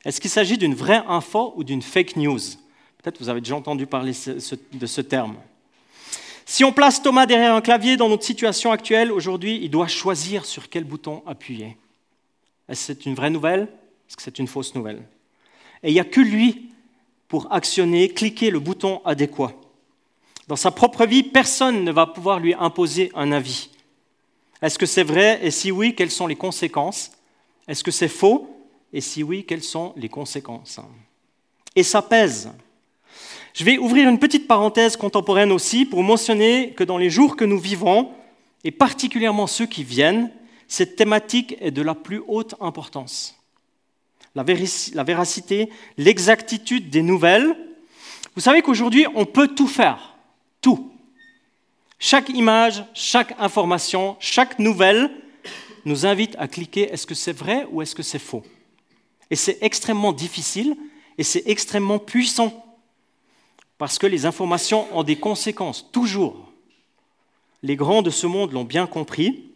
Est-ce 0.04 0.20
qu'il 0.20 0.30
s'agit 0.30 0.58
d'une 0.58 0.74
vraie 0.74 1.02
info 1.08 1.54
ou 1.56 1.64
d'une 1.64 1.82
fake 1.82 2.16
news? 2.16 2.40
Peut-être 3.02 3.18
vous 3.20 3.28
avez 3.28 3.40
déjà 3.40 3.56
entendu 3.56 3.86
parler 3.86 4.12
de 4.12 4.86
ce 4.86 5.00
terme. 5.00 5.36
Si 6.46 6.62
on 6.62 6.72
place 6.72 7.02
Thomas 7.02 7.26
derrière 7.26 7.54
un 7.54 7.60
clavier 7.60 7.96
dans 7.96 8.08
notre 8.08 8.24
situation 8.24 8.70
actuelle, 8.70 9.10
aujourd'hui, 9.10 9.58
il 9.62 9.70
doit 9.70 9.88
choisir 9.88 10.44
sur 10.44 10.68
quel 10.68 10.84
bouton 10.84 11.22
appuyer. 11.26 11.76
Est-ce 12.68 12.80
que 12.80 12.94
c'est 12.94 13.06
une 13.06 13.14
vraie 13.14 13.30
nouvelle? 13.30 13.62
Est-ce 14.08 14.16
que 14.16 14.22
c'est 14.22 14.38
une 14.38 14.46
fausse 14.46 14.74
nouvelle? 14.74 15.02
Et 15.82 15.90
il 15.90 15.94
n'y 15.94 16.00
a 16.00 16.04
que 16.04 16.20
lui 16.20 16.70
pour 17.28 17.50
actionner, 17.52 18.08
cliquer 18.08 18.50
le 18.50 18.60
bouton 18.60 19.00
adéquat. 19.04 19.52
Dans 20.48 20.56
sa 20.56 20.70
propre 20.70 21.06
vie, 21.06 21.22
personne 21.22 21.84
ne 21.84 21.92
va 21.92 22.06
pouvoir 22.06 22.38
lui 22.38 22.54
imposer 22.54 23.10
un 23.14 23.32
avis. 23.32 23.70
Est-ce 24.60 24.78
que 24.78 24.86
c'est 24.86 25.02
vrai? 25.02 25.40
Et 25.42 25.50
si 25.50 25.70
oui, 25.70 25.94
quelles 25.94 26.10
sont 26.10 26.26
les 26.26 26.36
conséquences? 26.36 27.12
Est-ce 27.66 27.82
que 27.82 27.90
c'est 27.90 28.08
faux? 28.08 28.50
Et 28.92 29.00
si 29.00 29.22
oui, 29.22 29.44
quelles 29.44 29.62
sont 29.62 29.92
les 29.96 30.08
conséquences? 30.08 30.80
Et 31.74 31.82
ça 31.82 32.02
pèse. 32.02 32.50
Je 33.54 33.64
vais 33.64 33.78
ouvrir 33.78 34.08
une 34.08 34.18
petite 34.18 34.46
parenthèse 34.46 34.96
contemporaine 34.96 35.52
aussi 35.52 35.84
pour 35.86 36.02
mentionner 36.02 36.72
que 36.72 36.84
dans 36.84 36.98
les 36.98 37.10
jours 37.10 37.36
que 37.36 37.44
nous 37.44 37.58
vivons, 37.58 38.10
et 38.64 38.70
particulièrement 38.70 39.46
ceux 39.46 39.66
qui 39.66 39.84
viennent, 39.84 40.30
cette 40.68 40.96
thématique 40.96 41.56
est 41.60 41.70
de 41.70 41.82
la 41.82 41.94
plus 41.94 42.22
haute 42.26 42.54
importance 42.60 43.36
la 44.34 44.42
véracité, 45.04 45.70
l'exactitude 45.96 46.90
des 46.90 47.02
nouvelles. 47.02 47.56
Vous 48.34 48.40
savez 48.40 48.62
qu'aujourd'hui, 48.62 49.06
on 49.14 49.26
peut 49.26 49.48
tout 49.48 49.68
faire, 49.68 50.13
tout. 50.64 50.90
Chaque 51.98 52.30
image, 52.30 52.82
chaque 52.94 53.34
information, 53.38 54.16
chaque 54.18 54.58
nouvelle 54.58 55.10
nous 55.84 56.06
invite 56.06 56.34
à 56.38 56.48
cliquer 56.48 56.90
est-ce 56.90 57.06
que 57.06 57.14
c'est 57.14 57.36
vrai 57.36 57.66
ou 57.70 57.82
est-ce 57.82 57.94
que 57.94 58.02
c'est 58.02 58.18
faux? 58.18 58.42
Et 59.30 59.36
c'est 59.36 59.58
extrêmement 59.60 60.14
difficile 60.14 60.74
et 61.18 61.22
c'est 61.22 61.42
extrêmement 61.44 61.98
puissant 61.98 62.64
parce 63.76 63.98
que 63.98 64.06
les 64.06 64.24
informations 64.24 64.86
ont 64.96 65.02
des 65.02 65.16
conséquences, 65.16 65.90
toujours. 65.92 66.50
Les 67.62 67.76
grands 67.76 68.00
de 68.00 68.08
ce 68.10 68.26
monde 68.26 68.52
l'ont 68.52 68.64
bien 68.64 68.86
compris. 68.86 69.50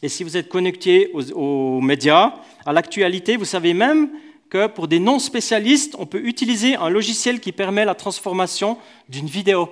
Et 0.00 0.08
si 0.08 0.24
vous 0.24 0.38
êtes 0.38 0.48
connecté 0.48 1.10
aux, 1.12 1.82
médias, 1.82 2.36
à 2.64 2.72
l'actualité, 2.72 3.36
vous 3.36 3.44
savez 3.44 3.74
même 3.74 4.08
que 4.48 4.66
pour 4.66 4.88
des 4.88 4.98
non-spécialistes, 4.98 5.94
on 5.98 6.06
peut 6.06 6.24
utiliser 6.24 6.76
un 6.76 6.88
logiciel 6.88 7.38
qui 7.38 7.52
permet 7.52 7.84
la 7.84 7.94
transformation 7.94 8.78
d'une 9.10 9.26
vidéo 9.26 9.68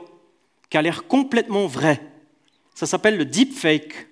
qui 0.71 0.77
a 0.77 0.83
l'air 0.83 1.07
complètement 1.07 1.67
vraie. 1.67 2.01
Ça 2.75 2.87
s'appelle 2.87 3.17
le 3.17 3.25
deepfake. 3.25 4.07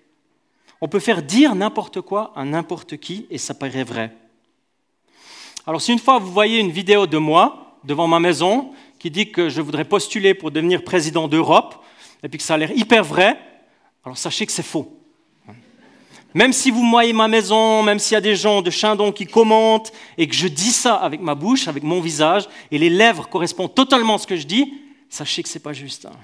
On 0.81 0.89
peut 0.89 1.01
faire 1.01 1.23
dire 1.23 1.55
n'importe 1.55 2.01
quoi 2.01 2.33
à 2.37 2.45
n'importe 2.45 2.97
qui 2.97 3.27
et 3.31 3.39
ça 3.39 3.55
paraît 3.55 3.85
vrai. 3.85 4.13
Alors 5.67 5.81
si 5.81 5.93
une 5.93 5.99
fois 5.99 6.19
vous 6.19 6.33
voyez 6.33 6.59
une 6.59 6.71
vidéo 6.71 7.07
de 7.07 7.19
moi 7.19 7.79
devant 7.85 8.07
ma 8.07 8.21
maison 8.21 8.73
qui 8.99 9.11
dit 9.11 9.31
que 9.31 9.49
je 9.49 9.61
voudrais 9.61 9.85
postuler 9.85 10.35
pour 10.35 10.51
devenir 10.51 10.85
président 10.85 11.29
d'Europe 11.29 11.85
et 12.23 12.29
puis 12.29 12.39
que 12.39 12.45
ça 12.45 12.55
a 12.55 12.59
l'air 12.59 12.71
hyper 12.73 13.05
vrai, 13.05 13.39
alors 14.05 14.17
sachez 14.17 14.47
que 14.47 14.53
c'est 14.53 14.63
faux. 14.63 14.93
Même 16.35 16.53
si 16.53 16.71
vous 16.71 16.83
moyez 16.83 17.15
ma 17.15 17.29
maison, 17.29 17.83
même 17.83 17.99
s'il 17.99 18.15
y 18.15 18.19
a 18.19 18.21
des 18.21 18.37
gens 18.37 18.61
de 18.61 18.71
Chindon 18.71 19.11
qui 19.11 19.27
commentent 19.27 19.91
et 20.19 20.29
que 20.29 20.35
je 20.35 20.49
dis 20.49 20.71
ça 20.71 20.95
avec 20.95 21.21
ma 21.21 21.35
bouche, 21.35 21.67
avec 21.67 21.83
mon 21.83 22.01
visage, 22.01 22.47
et 22.71 22.79
les 22.79 22.91
lèvres 22.91 23.29
correspondent 23.29 23.75
totalement 23.75 24.17
à 24.17 24.19
ce 24.19 24.27
que 24.27 24.37
je 24.37 24.47
dis, 24.47 24.75
sachez 25.09 25.43
que 25.43 25.49
ce 25.49 25.57
n'est 25.57 25.63
pas 25.63 25.73
juste. 25.73 26.05
Hein. 26.05 26.17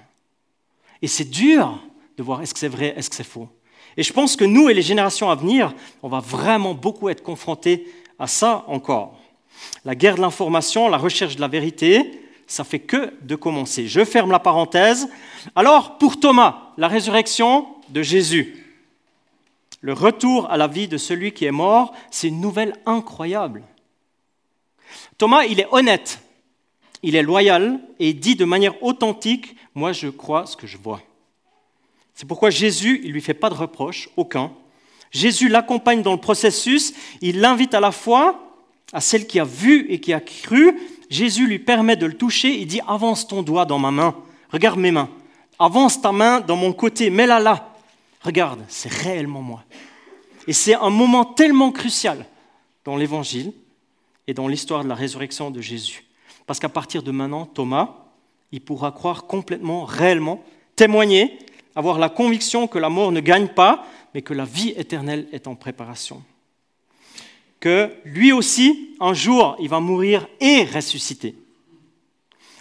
Et 1.03 1.09
c'est 1.09 1.29
dur 1.29 1.79
de 2.17 2.23
voir 2.23 2.41
est-ce 2.43 2.55
que 2.55 2.61
c'est 2.61 2.69
vrai, 2.69 2.95
est-ce 2.97 3.11
que 3.11 3.17
c'est 3.17 3.25
faux? 3.25 3.49
Et 3.97 4.03
je 4.03 4.13
pense 4.13 4.37
que 4.37 4.45
nous 4.45 4.71
et 4.71 4.75
les 4.75 4.83
générations 4.83 5.29
à 5.29 5.35
venir, 5.35 5.75
on 6.03 6.09
va 6.09 6.21
vraiment 6.21 6.75
beaucoup 6.75 7.09
être 7.09 7.23
confrontés 7.23 7.93
à 8.19 8.27
ça 8.27 8.65
encore. 8.69 9.19
La 9.85 9.95
guerre 9.95 10.17
de 10.17 10.21
l'information, 10.21 10.89
la 10.89 10.97
recherche 10.97 11.37
de 11.37 11.41
la 11.41 11.49
vérité, 11.49 12.23
ça 12.47 12.65
fait 12.65 12.79
que 12.79 13.13
de 13.23 13.35
commencer. 13.35 13.87
Je 13.87 14.05
ferme 14.05 14.31
la 14.31 14.39
parenthèse. 14.39 15.09
Alors, 15.55 15.99
pour 15.99 16.19
Thomas, 16.19 16.73
la 16.77 16.89
résurrection 16.89 17.67
de 17.89 18.03
Jésus. 18.03 18.59
Le 19.81 19.93
retour 19.93 20.51
à 20.51 20.57
la 20.57 20.69
vie 20.69 20.89
de 20.89 20.97
celui 20.97 21.33
qui 21.33 21.45
est 21.45 21.51
mort, 21.51 21.93
c'est 22.11 22.29
une 22.29 22.41
nouvelle 22.41 22.77
incroyable. 22.87 23.65
Thomas, 25.19 25.45
il 25.45 25.61
est 25.61 25.67
honnête, 25.73 26.21
il 27.03 27.17
est 27.17 27.23
loyal 27.23 27.81
et 27.99 28.13
dit 28.13 28.37
de 28.37 28.45
manière 28.45 28.83
authentique, 28.83 29.57
moi 29.75 29.93
je 29.93 30.09
crois 30.09 30.47
ce 30.47 30.57
que 30.57 30.67
je 30.67 30.79
vois. 30.79 31.01
C'est 32.15 32.27
pourquoi 32.27 32.51
Jésus, 32.51 33.01
il 33.03 33.09
ne 33.09 33.15
lui 33.15 33.21
fait 33.21 33.35
pas 33.35 33.51
de 33.51 33.55
reproche, 33.55 34.09
aucun. 34.17 34.53
Jésus 35.11 35.49
l'accompagne 35.49 36.03
dans 36.03 36.13
le 36.13 36.21
processus, 36.21 36.95
il 37.21 37.41
l'invite 37.41 37.75
à 37.75 37.81
la 37.81 37.93
foi, 37.93 38.57
à 38.93 39.01
celle 39.01 39.27
qui 39.27 39.41
a 39.41 39.45
vu 39.45 39.87
et 39.91 40.01
qui 40.01 40.13
a 40.13 40.21
cru. 40.21 40.79
Jésus 41.11 41.47
lui 41.47 41.59
permet 41.59 41.97
de 41.97 42.07
le 42.07 42.15
toucher, 42.15 42.59
il 42.59 42.67
dit, 42.67 42.81
avance 42.87 43.27
ton 43.27 43.43
doigt 43.43 43.67
dans 43.67 43.79
ma 43.79 43.91
main, 43.91 44.15
regarde 44.51 44.79
mes 44.79 44.93
mains, 44.93 45.11
avance 45.59 46.01
ta 46.01 46.13
main 46.13 46.41
dans 46.41 46.57
mon 46.57 46.73
côté, 46.73 47.11
mets-la 47.11 47.41
là. 47.41 47.75
regarde, 48.23 48.65
c'est 48.69 48.93
réellement 48.93 49.43
moi. 49.43 49.65
Et 50.47 50.53
c'est 50.53 50.75
un 50.75 50.91
moment 50.91 51.25
tellement 51.25 51.73
crucial 51.73 52.27
dans 52.85 52.97
l'Évangile 52.97 53.53
et 54.27 54.35
dans 54.35 54.49
l'histoire 54.49 54.83
de 54.85 54.89
la 54.89 54.95
résurrection 54.95 55.51
de 55.51 55.61
Jésus. 55.61 56.05
Parce 56.47 56.59
qu'à 56.59 56.69
partir 56.69 57.03
de 57.03 57.11
maintenant, 57.11 57.47
Thomas, 57.47 57.97
il 58.53 58.61
pourra 58.61 58.93
croire 58.93 59.27
complètement, 59.27 59.85
réellement, 59.85 60.43
témoigner, 60.77 61.39
avoir 61.75 61.99
la 61.99 62.09
conviction 62.09 62.67
que 62.67 62.79
la 62.79 62.89
mort 62.89 63.13
ne 63.13 63.21
gagne 63.21 63.49
pas, 63.49 63.87
mais 64.15 64.23
que 64.23 64.35
la 64.35 64.45
vie 64.45 64.75
éternelle 64.77 65.29
est 65.33 65.47
en 65.47 65.55
préparation. 65.55 66.23
Que 67.61 67.91
lui 68.05 68.33
aussi, 68.33 68.97
un 69.01 69.15
jour, 69.15 69.57
il 69.61 69.69
va 69.69 69.81
mourir 69.81 70.27
et 70.41 70.65
ressusciter. 70.65 71.35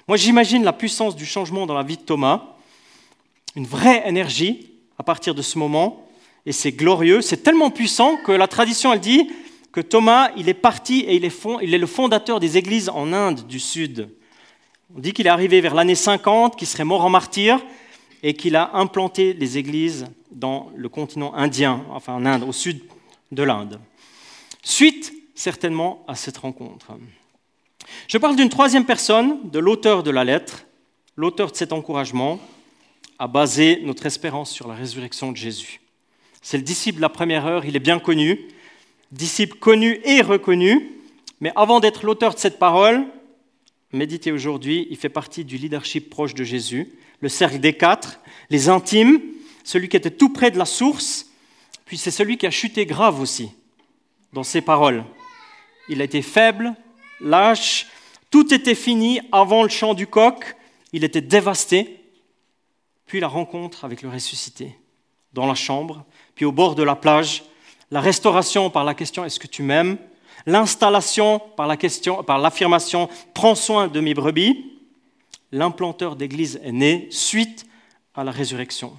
Moi, 0.07 0.17
j'imagine 0.17 0.63
la 0.63 0.73
puissance 0.73 1.15
du 1.15 1.25
changement 1.25 1.65
dans 1.65 1.73
la 1.73 1.83
vie 1.83 1.97
de 1.97 2.03
Thomas, 2.03 2.55
une 3.55 3.65
vraie 3.65 4.07
énergie 4.07 4.69
à 4.97 5.03
partir 5.03 5.35
de 5.35 5.41
ce 5.41 5.57
moment, 5.57 6.07
et 6.45 6.51
c'est 6.51 6.71
glorieux, 6.71 7.21
c'est 7.21 7.43
tellement 7.43 7.69
puissant 7.69 8.17
que 8.17 8.31
la 8.31 8.47
tradition, 8.47 8.93
elle 8.93 8.99
dit 8.99 9.29
que 9.71 9.81
Thomas, 9.81 10.31
il 10.35 10.49
est 10.49 10.53
parti 10.53 11.01
et 11.01 11.15
il 11.15 11.25
est, 11.25 11.77
le 11.77 11.87
fondateur 11.87 12.39
des 12.39 12.57
églises 12.57 12.89
en 12.89 13.13
Inde 13.13 13.47
du 13.47 13.59
Sud. 13.59 14.09
On 14.95 14.99
dit 14.99 15.13
qu'il 15.13 15.27
est 15.27 15.31
arrivé 15.31 15.61
vers 15.61 15.73
l'année 15.73 15.95
50, 15.95 16.57
qu'il 16.57 16.67
serait 16.67 16.83
mort 16.83 17.05
en 17.05 17.09
martyr, 17.09 17.59
et 18.23 18.33
qu'il 18.33 18.55
a 18.55 18.71
implanté 18.75 19.33
les 19.33 19.57
églises 19.57 20.07
dans 20.31 20.71
le 20.75 20.89
continent 20.89 21.33
indien, 21.33 21.83
enfin 21.89 22.13
en 22.13 22.25
Inde, 22.25 22.43
au 22.43 22.51
sud 22.51 22.81
de 23.31 23.43
l'Inde. 23.43 23.79
Suite 24.61 25.13
certainement 25.33 26.03
à 26.07 26.15
cette 26.15 26.37
rencontre. 26.37 26.91
Je 28.07 28.17
parle 28.17 28.35
d'une 28.35 28.49
troisième 28.49 28.85
personne, 28.85 29.49
de 29.49 29.59
l'auteur 29.59 30.03
de 30.03 30.11
la 30.11 30.23
lettre, 30.23 30.65
l'auteur 31.15 31.51
de 31.51 31.55
cet 31.55 31.73
encouragement, 31.73 32.39
a 33.17 33.27
basé 33.27 33.81
notre 33.83 34.05
espérance 34.05 34.51
sur 34.51 34.67
la 34.67 34.75
résurrection 34.75 35.31
de 35.31 35.37
Jésus. 35.37 35.81
C'est 36.41 36.57
le 36.57 36.63
disciple 36.63 36.97
de 36.97 37.01
la 37.01 37.09
première 37.09 37.45
heure, 37.45 37.65
il 37.65 37.75
est 37.75 37.79
bien 37.79 37.99
connu, 37.99 38.47
disciple 39.11 39.57
connu 39.57 39.99
et 40.03 40.21
reconnu, 40.21 40.91
mais 41.39 41.51
avant 41.55 41.79
d'être 41.79 42.05
l'auteur 42.05 42.33
de 42.33 42.39
cette 42.39 42.59
parole, 42.59 43.05
méditez 43.91 44.31
aujourd'hui, 44.31 44.87
il 44.89 44.97
fait 44.97 45.09
partie 45.09 45.43
du 45.43 45.57
leadership 45.57 46.09
proche 46.09 46.33
de 46.33 46.43
Jésus, 46.43 46.93
le 47.19 47.29
cercle 47.29 47.59
des 47.59 47.73
quatre, 47.73 48.19
les 48.49 48.69
intimes, 48.69 49.21
celui 49.63 49.89
qui 49.89 49.97
était 49.97 50.11
tout 50.11 50.29
près 50.29 50.51
de 50.51 50.57
la 50.57 50.65
source, 50.65 51.27
puis 51.85 51.97
c'est 51.97 52.11
celui 52.11 52.37
qui 52.37 52.47
a 52.47 52.51
chuté 52.51 52.85
grave 52.85 53.19
aussi 53.19 53.51
dans 54.33 54.43
ses 54.43 54.61
paroles. 54.61 55.03
Il 55.89 56.01
a 56.01 56.05
été 56.05 56.21
faible, 56.21 56.73
lâche, 57.19 57.87
tout 58.29 58.53
était 58.53 58.75
fini 58.75 59.19
avant 59.31 59.63
le 59.63 59.69
chant 59.69 59.93
du 59.93 60.07
coq, 60.07 60.55
il 60.93 61.03
était 61.03 61.21
dévasté, 61.21 61.99
puis 63.05 63.19
la 63.19 63.27
rencontre 63.27 63.83
avec 63.83 64.01
le 64.01 64.09
ressuscité 64.09 64.77
dans 65.33 65.47
la 65.47 65.55
chambre, 65.55 66.05
puis 66.35 66.45
au 66.45 66.51
bord 66.51 66.75
de 66.75 66.83
la 66.83 66.95
plage, 66.95 67.43
la 67.91 67.99
restauration 67.99 68.69
par 68.69 68.83
la 68.85 68.93
question 68.93 69.23
est-ce 69.25 69.39
que 69.39 69.47
tu 69.47 69.63
m'aimes? 69.63 69.97
L'installation 70.45 71.39
par 71.55 71.67
l'affirmation 71.67 73.09
prends 73.33 73.55
soin 73.55 73.87
de 73.87 73.99
mes 73.99 74.13
brebis. 74.13 74.65
L'implanteur 75.51 76.15
d'église 76.15 76.59
est 76.63 76.71
né 76.71 77.07
suite 77.11 77.65
à 78.15 78.23
la 78.23 78.31
résurrection. 78.31 78.97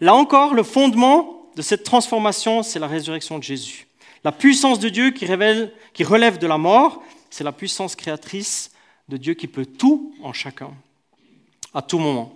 Là 0.00 0.14
encore, 0.14 0.54
le 0.54 0.62
fondement 0.62 1.46
de 1.54 1.62
cette 1.62 1.84
transformation, 1.84 2.62
c'est 2.62 2.78
la 2.78 2.86
résurrection 2.86 3.38
de 3.38 3.44
Jésus. 3.44 3.86
La 4.24 4.32
puissance 4.32 4.80
de 4.80 4.88
Dieu 4.88 5.10
qui, 5.10 5.26
révèle, 5.26 5.72
qui 5.92 6.02
relève 6.02 6.38
de 6.38 6.46
la 6.46 6.58
mort, 6.58 7.02
c'est 7.30 7.44
la 7.44 7.52
puissance 7.52 7.94
créatrice 7.94 8.72
de 9.08 9.16
Dieu 9.16 9.34
qui 9.34 9.46
peut 9.46 9.66
tout 9.66 10.14
en 10.22 10.32
chacun, 10.32 10.70
à 11.74 11.82
tout 11.82 11.98
moment. 11.98 12.32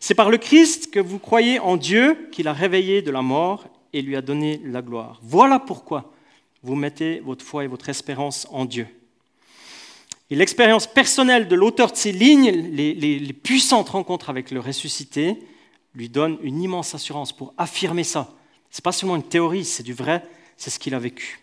C'est 0.00 0.14
par 0.14 0.30
le 0.30 0.38
Christ 0.38 0.90
que 0.90 1.00
vous 1.00 1.18
croyez 1.18 1.58
en 1.60 1.76
Dieu 1.76 2.28
qu'il 2.32 2.48
a 2.48 2.52
réveillé 2.52 3.02
de 3.02 3.10
la 3.10 3.22
mort 3.22 3.64
et 3.94 4.02
lui 4.02 4.16
a 4.16 4.22
donné 4.22 4.60
la 4.64 4.82
gloire. 4.82 5.20
Voilà 5.22 5.60
pourquoi 5.60 6.12
vous 6.64 6.74
mettez 6.74 7.20
votre 7.20 7.44
foi 7.44 7.64
et 7.64 7.68
votre 7.68 7.88
espérance 7.88 8.46
en 8.50 8.64
Dieu. 8.64 8.88
Et 10.30 10.34
l'expérience 10.34 10.88
personnelle 10.88 11.46
de 11.46 11.54
l'auteur 11.54 11.92
de 11.92 11.96
ces 11.96 12.10
lignes, 12.10 12.50
les, 12.50 13.32
puissantes 13.32 13.90
rencontres 13.90 14.30
avec 14.30 14.50
le 14.50 14.58
ressuscité, 14.58 15.38
lui 15.94 16.08
donne 16.08 16.38
une 16.42 16.60
immense 16.60 16.94
assurance 16.94 17.32
pour 17.32 17.54
affirmer 17.56 18.02
ça. 18.02 18.34
Ce 18.70 18.78
n'est 18.78 18.82
pas 18.82 18.90
seulement 18.90 19.14
une 19.14 19.22
théorie, 19.22 19.64
c'est 19.64 19.84
du 19.84 19.92
vrai, 19.92 20.26
c'est 20.56 20.70
ce 20.70 20.80
qu'il 20.80 20.94
a 20.94 20.98
vécu. 20.98 21.40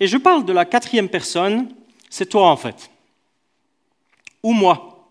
Et 0.00 0.08
je 0.08 0.16
parle 0.16 0.44
de 0.44 0.52
la 0.52 0.64
quatrième 0.64 1.08
personne, 1.08 1.72
c'est 2.08 2.28
toi 2.28 2.50
en 2.50 2.56
fait. 2.56 2.90
Ou 4.42 4.52
moi. 4.52 5.06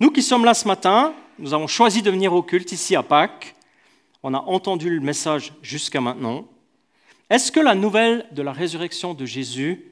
Nous 0.00 0.10
qui 0.10 0.22
sommes 0.22 0.44
là 0.44 0.54
ce 0.54 0.66
matin, 0.66 1.14
nous 1.38 1.54
avons 1.54 1.68
choisi 1.68 2.02
de 2.02 2.10
venir 2.10 2.32
au 2.32 2.42
culte 2.42 2.72
ici 2.72 2.96
à 2.96 3.04
Pâques 3.04 3.54
on 4.24 4.32
a 4.32 4.40
entendu 4.40 4.88
le 4.88 5.00
message 5.00 5.52
jusqu'à 5.60 6.00
maintenant. 6.00 6.46
Est-ce 7.28 7.52
que 7.52 7.60
la 7.60 7.74
nouvelle 7.74 8.26
de 8.32 8.40
la 8.40 8.52
résurrection 8.52 9.12
de 9.12 9.26
Jésus 9.26 9.84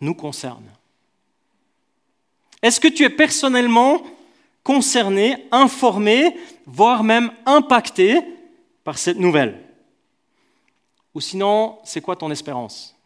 nous 0.00 0.14
concerne? 0.14 0.64
Est-ce 2.62 2.80
que 2.80 2.88
tu 2.88 3.04
es 3.04 3.10
personnellement 3.10 4.02
concerné, 4.64 5.46
informé, 5.52 6.34
voire 6.64 7.04
même 7.04 7.30
impacté 7.44 8.22
par 8.82 8.96
cette 8.96 9.18
nouvelle? 9.18 9.62
Ou 11.14 11.20
sinon, 11.20 11.78
c'est 11.84 12.00
quoi 12.00 12.16
ton 12.16 12.30
espérance? 12.30 12.96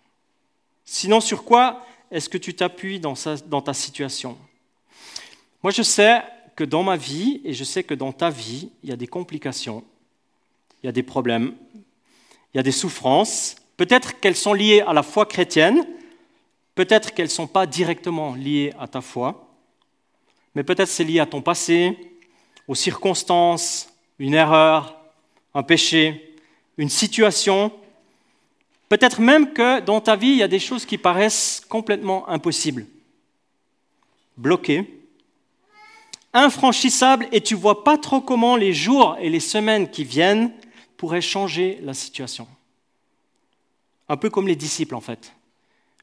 Sinon, 0.84 1.20
sur 1.20 1.42
quoi 1.42 1.84
est-ce 2.12 2.28
que 2.28 2.38
tu 2.38 2.54
t'appuies 2.54 3.00
dans, 3.00 3.14
ta 3.14 3.74
situation? 3.74 4.38
Moi, 5.64 5.72
je 5.72 5.82
sais 5.82 6.22
que 6.54 6.62
dans 6.62 6.84
ma 6.84 6.96
vie, 6.96 7.40
et 7.44 7.54
je 7.54 7.64
sais 7.64 7.82
que 7.82 7.94
dans 7.94 8.12
ta 8.12 8.30
vie, 8.30 8.70
il 8.84 8.90
y 8.90 8.92
a 8.92 8.96
des 8.96 9.08
complications 9.08 9.82
il 10.82 10.86
y 10.86 10.88
a 10.88 10.92
des 10.92 11.02
problèmes, 11.02 11.54
il 12.52 12.56
y 12.56 12.60
a 12.60 12.62
des 12.62 12.72
souffrances. 12.72 13.56
Peut-être 13.76 14.18
qu'elles 14.20 14.36
sont 14.36 14.54
liées 14.54 14.82
à 14.86 14.92
la 14.92 15.02
foi 15.02 15.26
chrétienne, 15.26 15.86
peut-être 16.74 17.12
qu'elles 17.14 17.26
ne 17.26 17.30
sont 17.30 17.46
pas 17.46 17.66
directement 17.66 18.34
liées 18.34 18.72
à 18.78 18.86
ta 18.86 19.00
foi, 19.00 19.48
mais 20.54 20.64
peut-être 20.64 20.88
c'est 20.88 21.04
lié 21.04 21.20
à 21.20 21.26
ton 21.26 21.42
passé, 21.42 21.96
aux 22.66 22.74
circonstances, 22.74 23.88
une 24.18 24.34
erreur, 24.34 24.96
un 25.54 25.62
péché, 25.62 26.36
une 26.76 26.88
situation. 26.88 27.72
Peut-être 28.88 29.20
même 29.20 29.52
que 29.52 29.80
dans 29.80 30.00
ta 30.00 30.16
vie, 30.16 30.28
il 30.28 30.36
y 30.36 30.42
a 30.42 30.48
des 30.48 30.58
choses 30.58 30.84
qui 30.84 30.98
paraissent 30.98 31.62
complètement 31.68 32.28
impossibles, 32.28 32.86
bloquées, 34.36 35.00
infranchissables, 36.32 37.28
et 37.32 37.40
tu 37.40 37.54
vois 37.54 37.84
pas 37.84 37.98
trop 37.98 38.20
comment 38.20 38.56
les 38.56 38.72
jours 38.72 39.16
et 39.20 39.30
les 39.30 39.40
semaines 39.40 39.90
qui 39.90 40.04
viennent 40.04 40.52
pourrait 41.00 41.22
changer 41.22 41.78
la 41.82 41.94
situation. 41.94 42.46
Un 44.10 44.18
peu 44.18 44.28
comme 44.28 44.46
les 44.46 44.54
disciples 44.54 44.94
en 44.94 45.00
fait. 45.00 45.32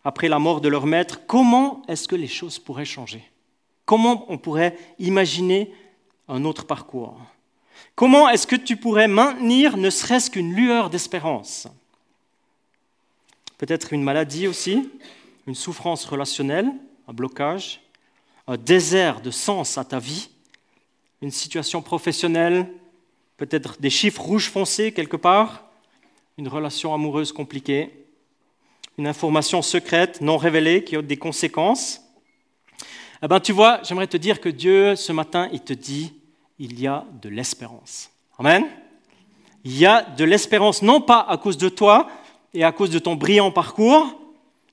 Après 0.03 0.27
la 0.27 0.39
mort 0.39 0.59
de 0.59 0.69
leur 0.69 0.87
maître, 0.87 1.21
comment 1.27 1.83
est-ce 1.87 2.07
que 2.07 2.15
les 2.15 2.27
choses 2.27 2.57
pourraient 2.57 2.83
changer? 2.83 3.23
Comment 3.85 4.25
on 4.27 4.39
pourrait 4.39 4.75
imaginer 4.97 5.71
un 6.27 6.43
autre 6.45 6.65
parcours? 6.65 7.15
Comment 7.93 8.27
est-ce 8.27 8.47
que 8.47 8.55
tu 8.55 8.75
pourrais 8.75 9.07
maintenir 9.07 9.77
ne 9.77 9.91
serait-ce 9.91 10.31
qu'une 10.31 10.55
lueur 10.55 10.89
d'espérance? 10.89 11.67
Peut-être 13.59 13.93
une 13.93 14.01
maladie 14.01 14.47
aussi, 14.47 14.89
une 15.45 15.53
souffrance 15.53 16.05
relationnelle, 16.05 16.71
un 17.07 17.13
blocage, 17.13 17.81
un 18.47 18.57
désert 18.57 19.21
de 19.21 19.29
sens 19.29 19.77
à 19.77 19.85
ta 19.85 19.99
vie, 19.99 20.29
une 21.21 21.29
situation 21.29 21.83
professionnelle, 21.83 22.67
peut-être 23.37 23.79
des 23.79 23.89
chiffres 23.89 24.21
rouges 24.21 24.49
foncés 24.49 24.91
quelque 24.91 25.17
part, 25.17 25.65
une 26.37 26.47
relation 26.47 26.93
amoureuse 26.93 27.31
compliquée, 27.31 28.05
une 28.97 29.07
information 29.07 29.61
secrète, 29.61 30.21
non 30.21 30.37
révélée, 30.37 30.83
qui 30.83 30.95
a 30.95 31.01
des 31.01 31.17
conséquences. 31.17 32.01
Eh 33.23 33.27
ben, 33.27 33.39
tu 33.39 33.51
vois, 33.51 33.79
j'aimerais 33.83 34.07
te 34.07 34.17
dire 34.17 34.41
que 34.41 34.49
Dieu, 34.49 34.95
ce 34.95 35.11
matin, 35.11 35.49
il 35.51 35.61
te 35.61 35.73
dit, 35.73 36.13
il 36.59 36.79
y 36.79 36.87
a 36.87 37.05
de 37.21 37.29
l'espérance. 37.29 38.09
Amen. 38.37 38.65
Il 39.63 39.77
y 39.77 39.85
a 39.85 40.01
de 40.01 40.23
l'espérance, 40.23 40.81
non 40.81 41.01
pas 41.01 41.19
à 41.21 41.37
cause 41.37 41.57
de 41.57 41.69
toi 41.69 42.09
et 42.53 42.63
à 42.63 42.71
cause 42.71 42.89
de 42.89 42.99
ton 42.99 43.15
brillant 43.15 43.51
parcours, 43.51 44.19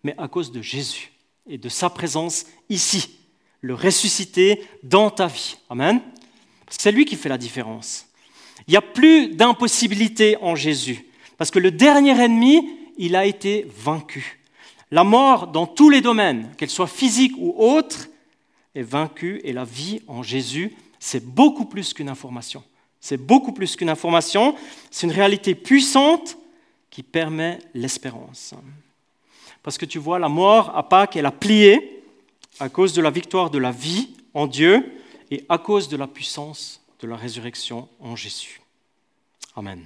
mais 0.03 0.14
à 0.18 0.29
cause 0.29 0.53
de 0.53 0.62
Jésus 0.62 1.12
et 1.46 1.59
de 1.59 1.68
sa 1.68 1.90
présence 1.90 2.46
ici, 2.68 3.18
le 3.61 3.74
ressuscité 3.74 4.66
dans 4.83 5.11
ta 5.11 5.27
vie. 5.27 5.57
Amen. 5.68 6.00
C'est 6.68 6.92
lui 6.92 7.05
qui 7.05 7.16
fait 7.16 7.29
la 7.29 7.38
différence. 7.38 8.07
Il 8.66 8.70
n'y 8.70 8.77
a 8.77 8.83
plus 8.83 9.29
d'impossibilité 9.29 10.37
en 10.40 10.55
Jésus, 10.55 11.07
parce 11.37 11.50
que 11.50 11.59
le 11.59 11.70
dernier 11.70 12.18
ennemi, 12.18 12.68
il 12.96 13.16
a 13.16 13.27
été 13.27 13.66
vaincu. 13.77 14.40
La 14.90 15.05
mort 15.05 15.48
dans 15.48 15.66
tous 15.66 15.90
les 15.90 16.00
domaines, 16.00 16.50
qu'elle 16.57 16.70
soit 16.70 16.87
physique 16.87 17.33
ou 17.37 17.55
autre, 17.57 18.09
est 18.74 18.83
vaincue, 18.83 19.40
et 19.44 19.53
la 19.53 19.64
vie 19.64 20.00
en 20.07 20.22
Jésus, 20.22 20.74
c'est 20.98 21.24
beaucoup 21.24 21.66
plus 21.66 21.92
qu'une 21.92 22.09
information. 22.09 22.62
C'est 23.00 23.18
beaucoup 23.18 23.53
plus 23.53 23.77
qu'une 23.77 23.90
information, 23.90 24.55
c'est 24.90 25.07
une 25.07 25.12
réalité 25.12 25.55
puissante 25.55 26.38
qui 26.90 27.03
permet 27.03 27.59
l'espérance. 27.74 28.55
Parce 29.62 29.77
que 29.77 29.85
tu 29.85 29.98
vois, 29.98 30.18
la 30.18 30.29
mort 30.29 30.74
à 30.77 30.88
Pâques, 30.88 31.16
elle 31.16 31.27
a 31.27 31.33
plié 31.33 32.03
à 32.61 32.68
cause 32.68 32.92
de 32.92 33.03
la 33.03 33.11
victoire 33.11 33.50
de 33.50 33.59
la 33.59 33.72
vie 33.72 34.11
en 34.33 34.46
Dieu 34.46 34.92
et 35.31 35.44
à 35.48 35.59
cause 35.59 35.88
de 35.88 35.96
la 35.96 36.07
puissance 36.07 36.84
de 37.00 37.07
la 37.07 37.16
résurrection 37.16 37.88
en 38.00 38.16
Jésus. 38.16 38.61
Amen. 39.57 39.85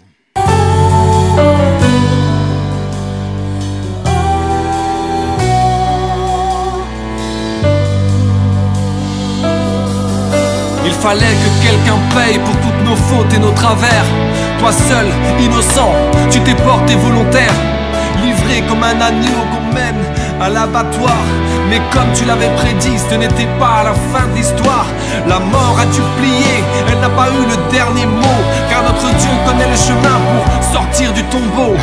Il 10.85 10.93
fallait 10.93 11.21
que 11.21 11.63
quelqu'un 11.63 11.99
paye 12.15 12.39
pour 12.39 12.57
toutes 12.61 12.85
nos 12.85 12.97
fautes 12.97 13.33
et 13.35 13.39
nos 13.39 13.53
travers. 13.53 14.05
Toi 14.59 14.73
seul, 14.73 15.07
innocent, 15.41 15.93
tu 16.31 16.41
t'es 16.41 16.55
porté 16.55 16.95
volontaire, 16.97 17.55
livré 18.23 18.63
comme 18.69 18.83
un 18.83 19.01
agneau 19.01 19.41
qu'on 19.53 19.75
mène 19.75 20.03
à 20.41 20.49
l'abattoir. 20.49 21.17
Mais 21.71 21.81
comme 21.93 22.11
tu 22.15 22.25
l'avais 22.25 22.49
prédit, 22.57 22.97
ce 22.97 23.15
n'était 23.15 23.51
pas 23.61 23.85
la 23.85 23.93
fin 24.13 24.27
de 24.29 24.37
l'histoire. 24.37 24.87
La 25.27 25.39
mort 25.39 25.77
a 25.79 25.85
dû 25.93 26.01
plier, 26.17 26.65
elle 26.89 27.01
n'a 27.01 27.11
pas 27.11 27.29
eu 27.29 27.45
le 27.45 27.59
dernier 27.71 28.07
mot, 28.07 28.41
car 28.71 28.83
notre 28.83 29.09
Dieu 29.21 29.35
connaît 29.45 29.69
le 29.69 29.77
chemin 29.77 30.17
pour 30.33 30.45
sortir 30.73 31.13
du 31.13 31.23
tombeau. 31.25 31.77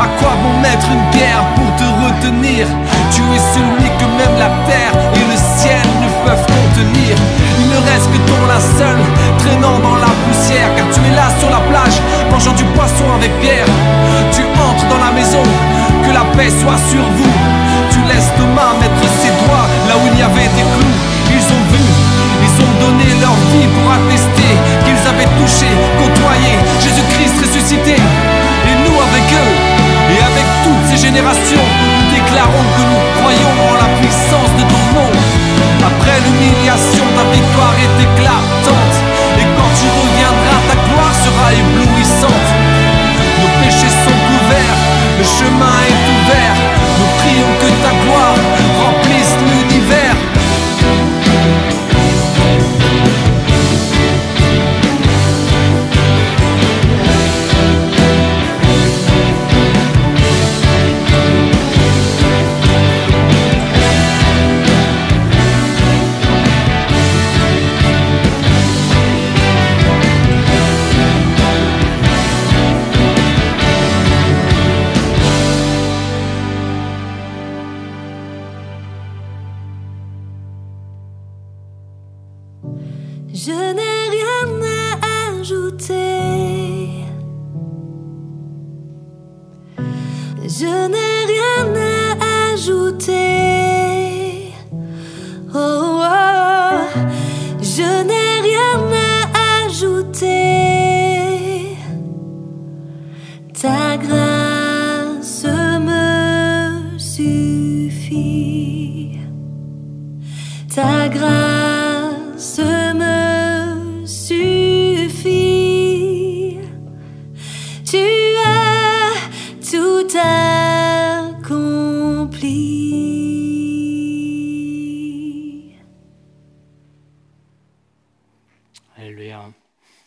À 0.00 0.08
quoi 0.16 0.32
bon 0.40 0.56
mettre 0.64 0.88
une 0.88 1.06
guerre 1.12 1.44
pour 1.54 1.68
te 1.76 1.84
retenir? 2.00 2.64
Tu 3.12 3.20
es 3.36 3.42
celui 3.52 3.88
que 4.00 4.06
même 4.16 4.36
la 4.40 4.48
terre 4.64 4.94
et 5.12 5.24
le 5.28 5.36
ciel 5.60 5.84
ne 6.00 6.08
peuvent 6.24 6.46
contenir. 6.48 7.12
Il 7.60 7.68
ne 7.68 7.76
reste 7.76 8.08
que 8.08 8.20
ton 8.24 8.40
linceul 8.48 9.00
traînant 9.36 9.78
dans 9.84 10.00
la 10.00 10.12
poussière, 10.24 10.72
car 10.76 10.86
tu 10.88 11.00
es 11.04 11.14
là 11.14 11.28
sur 11.38 11.50
la 11.50 11.60
plage, 11.68 12.00
mangeant 12.32 12.56
du 12.56 12.64
poisson 12.72 13.04
avec 13.14 13.28
Pierre. 13.40 13.68
Tu 14.32 14.40
entres 14.56 14.88
dans 14.88 15.04
la 15.04 15.12
maison, 15.12 15.44
que 16.08 16.12
la 16.16 16.24
paix 16.32 16.48
soit 16.48 16.80
sur 16.88 17.04
vous. 17.04 17.69
Thomas 18.36 18.74
mettre 18.80 19.08
ses 19.20 19.28
doigts 19.44 19.59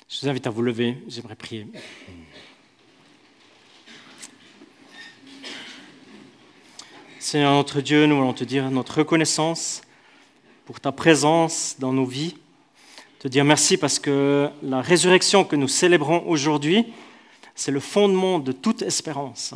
Je 0.10 0.22
vous 0.22 0.30
invite 0.30 0.48
à 0.48 0.50
vous 0.50 0.62
lever, 0.62 0.98
j'aimerais 1.08 1.36
prier. 1.36 1.68
Seigneur 7.20 7.54
notre 7.54 7.82
Dieu, 7.82 8.06
nous 8.06 8.18
voulons 8.18 8.34
te 8.34 8.44
dire 8.44 8.70
notre 8.70 9.00
reconnaissance 9.00 9.82
pour 10.66 10.80
ta 10.80 10.92
présence 10.92 11.78
dans 11.80 11.94
nos 11.94 12.06
vies. 12.06 12.36
Te 13.20 13.28
dire 13.28 13.46
merci 13.46 13.78
parce 13.78 13.98
que 13.98 14.50
la 14.62 14.82
résurrection 14.82 15.46
que 15.46 15.56
nous 15.56 15.70
célébrons 15.70 16.24
aujourd'hui, 16.28 16.94
c'est 17.56 17.72
le 17.72 17.80
fondement 17.80 18.40
de 18.40 18.52
toute 18.52 18.82
espérance. 18.82 19.54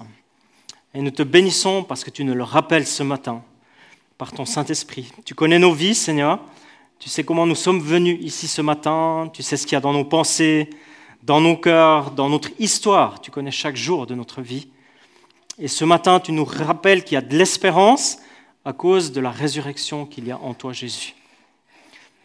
Et 0.93 1.01
nous 1.01 1.12
te 1.12 1.23
bénissons 1.23 1.83
parce 1.83 2.03
que 2.03 2.10
tu 2.10 2.23
nous 2.23 2.36
le 2.36 2.43
rappelles 2.43 2.88
ce 2.88 3.03
matin 3.03 3.43
par 4.17 4.31
ton 4.31 4.45
Saint-Esprit. 4.45 5.12
Tu 5.25 5.36
connais 5.36 5.60
nos 5.60 5.73
vies, 5.73 5.93
Seigneur. 5.93 6.39
Tu 6.99 7.10
sais 7.10 7.23
comment 7.23 7.45
nous 7.45 7.55
sommes 7.55 7.79
venus 7.79 8.17
ici 8.21 8.47
ce 8.47 8.62
matin. 8.62 9.29
Tu 9.33 9.43
sais 9.43 9.57
ce 9.57 9.65
qu'il 9.65 9.73
y 9.73 9.77
a 9.77 9.81
dans 9.81 9.93
nos 9.93 10.05
pensées, 10.05 10.69
dans 11.23 11.41
nos 11.41 11.55
cœurs, 11.55 12.12
dans 12.12 12.29
notre 12.29 12.49
histoire. 12.60 13.21
Tu 13.21 13.31
connais 13.31 13.51
chaque 13.51 13.75
jour 13.75 14.07
de 14.07 14.15
notre 14.15 14.41
vie. 14.41 14.67
Et 15.60 15.67
ce 15.67 15.86
matin, 15.86 16.19
tu 16.19 16.31
nous 16.31 16.45
rappelles 16.45 17.03
qu'il 17.03 17.15
y 17.15 17.17
a 17.17 17.21
de 17.21 17.38
l'espérance 17.38 18.17
à 18.65 18.73
cause 18.73 19.12
de 19.12 19.21
la 19.21 19.31
résurrection 19.31 20.05
qu'il 20.05 20.27
y 20.27 20.31
a 20.31 20.38
en 20.39 20.53
toi, 20.53 20.73
Jésus. 20.73 21.15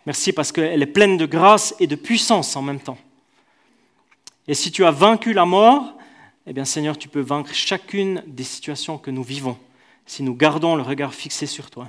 Merci 0.06 0.32
parce 0.32 0.52
qu'elle 0.52 0.82
est 0.82 0.87
pleine 0.87 1.16
de 1.16 1.26
grâce 1.26 1.74
et 1.78 1.87
de 1.87 1.94
puissance 1.94 2.56
en 2.56 2.62
même 2.62 2.80
temps. 2.80 2.98
Et 4.48 4.54
si 4.54 4.72
tu 4.72 4.85
as 4.85 4.90
vaincu 4.90 5.32
la 5.32 5.44
mort, 5.44 5.94
eh 6.46 6.52
bien 6.52 6.64
Seigneur, 6.64 6.98
tu 6.98 7.08
peux 7.08 7.20
vaincre 7.20 7.54
chacune 7.54 8.22
des 8.26 8.42
situations 8.42 8.98
que 8.98 9.11
nous 9.11 9.22
vivons 9.22 9.56
si 10.06 10.22
nous 10.22 10.35
gardons 10.35 10.74
le 10.74 10.82
regard 10.82 11.14
fixé 11.14 11.46
sur 11.46 11.70
toi. 11.70 11.88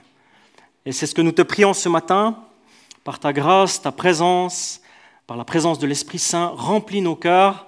Et 0.86 0.92
c'est 0.92 1.08
ce 1.08 1.16
que 1.16 1.22
nous 1.22 1.32
te 1.32 1.42
prions 1.42 1.74
ce 1.74 1.90
matin, 1.90 2.38
par 3.04 3.20
ta 3.20 3.34
grâce, 3.34 3.82
ta 3.82 3.92
présence, 3.92 4.82
par 5.28 5.38
la 5.38 5.46
présence 5.46 5.80
de 5.80 5.88
l'Esprit 5.88 6.20
Saint, 6.20 6.48
remplis 6.56 7.02
nos 7.02 7.16
cœurs 7.16 7.68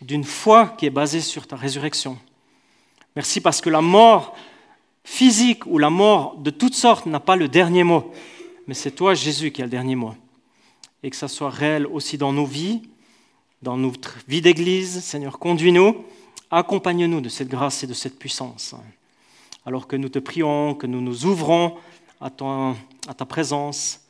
d'une 0.00 0.24
foi 0.24 0.68
qui 0.78 0.86
est 0.86 0.90
basée 0.90 1.20
sur 1.20 1.46
ta 1.46 1.56
résurrection. 1.56 2.18
Merci 3.16 3.40
parce 3.40 3.60
que 3.60 3.70
la 3.70 3.80
mort 3.80 4.36
physique 5.02 5.66
ou 5.66 5.78
la 5.78 5.90
mort 5.90 6.36
de 6.36 6.50
toutes 6.50 6.74
sortes 6.74 7.06
n'a 7.06 7.20
pas 7.20 7.36
le 7.36 7.48
dernier 7.48 7.82
mot, 7.82 8.12
mais 8.66 8.74
c'est 8.74 8.90
toi, 8.90 9.14
Jésus, 9.14 9.50
qui 9.50 9.62
a 9.62 9.64
le 9.64 9.70
dernier 9.70 9.96
mot. 9.96 10.14
Et 11.02 11.10
que 11.10 11.16
ça 11.16 11.28
soit 11.28 11.50
réel 11.50 11.86
aussi 11.86 12.18
dans 12.18 12.32
nos 12.32 12.44
vies, 12.44 12.82
dans 13.62 13.76
notre 13.76 14.18
vie 14.28 14.42
d'Église. 14.42 15.02
Seigneur, 15.02 15.38
conduis-nous, 15.38 16.04
accompagne-nous 16.50 17.20
de 17.20 17.28
cette 17.28 17.48
grâce 17.48 17.82
et 17.82 17.86
de 17.86 17.94
cette 17.94 18.18
puissance. 18.18 18.74
Alors 19.64 19.86
que 19.86 19.96
nous 19.96 20.08
te 20.08 20.18
prions, 20.18 20.74
que 20.74 20.86
nous 20.86 21.00
nous 21.00 21.24
ouvrons 21.24 21.76
à, 22.20 22.30
ta 22.30 23.24
présence 23.26 24.00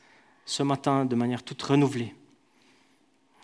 ce 0.48 0.62
matin 0.62 1.04
de 1.04 1.14
manière 1.14 1.42
toute 1.42 1.62
renouvelée. 1.62 2.14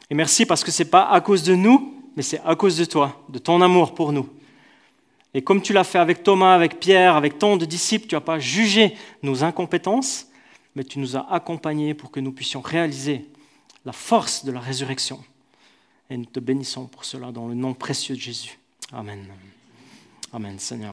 Et 0.08 0.14
merci 0.14 0.46
parce 0.46 0.64
que 0.64 0.70
ce 0.70 0.82
n'est 0.82 0.88
pas 0.88 1.10
à 1.10 1.20
cause 1.20 1.42
de 1.42 1.54
nous, 1.54 2.02
mais 2.16 2.22
c'est 2.22 2.40
à 2.44 2.56
cause 2.56 2.78
de 2.78 2.84
toi, 2.86 3.22
de 3.28 3.38
ton 3.38 3.60
amour 3.60 3.94
pour 3.94 4.12
nous. 4.12 4.28
Et 5.34 5.42
comme 5.42 5.60
tu 5.60 5.74
l'as 5.74 5.84
fait 5.84 5.98
avec 5.98 6.22
Thomas, 6.22 6.54
avec 6.54 6.80
Pierre, 6.80 7.16
avec 7.16 7.38
tant 7.38 7.56
de 7.58 7.66
disciples, 7.66 8.06
tu 8.06 8.14
n'as 8.14 8.22
pas 8.22 8.38
jugé 8.38 8.94
nos 9.22 9.44
incompétences, 9.44 10.28
mais 10.74 10.84
tu 10.84 10.98
nous 10.98 11.14
as 11.16 11.30
accompagnés 11.30 11.92
pour 11.92 12.10
que 12.10 12.20
nous 12.20 12.32
puissions 12.32 12.62
réaliser 12.62 13.28
la 13.84 13.92
force 13.92 14.44
de 14.46 14.52
la 14.52 14.60
résurrection. 14.60 15.22
Et 16.08 16.16
nous 16.16 16.24
te 16.24 16.40
bénissons 16.40 16.86
pour 16.86 17.04
cela 17.04 17.32
dans 17.32 17.48
le 17.48 17.54
nom 17.54 17.74
précieux 17.74 18.14
de 18.14 18.20
Jésus. 18.20 18.58
Amen. 18.92 19.26
Amen, 20.32 20.58
Seigneur. 20.58 20.92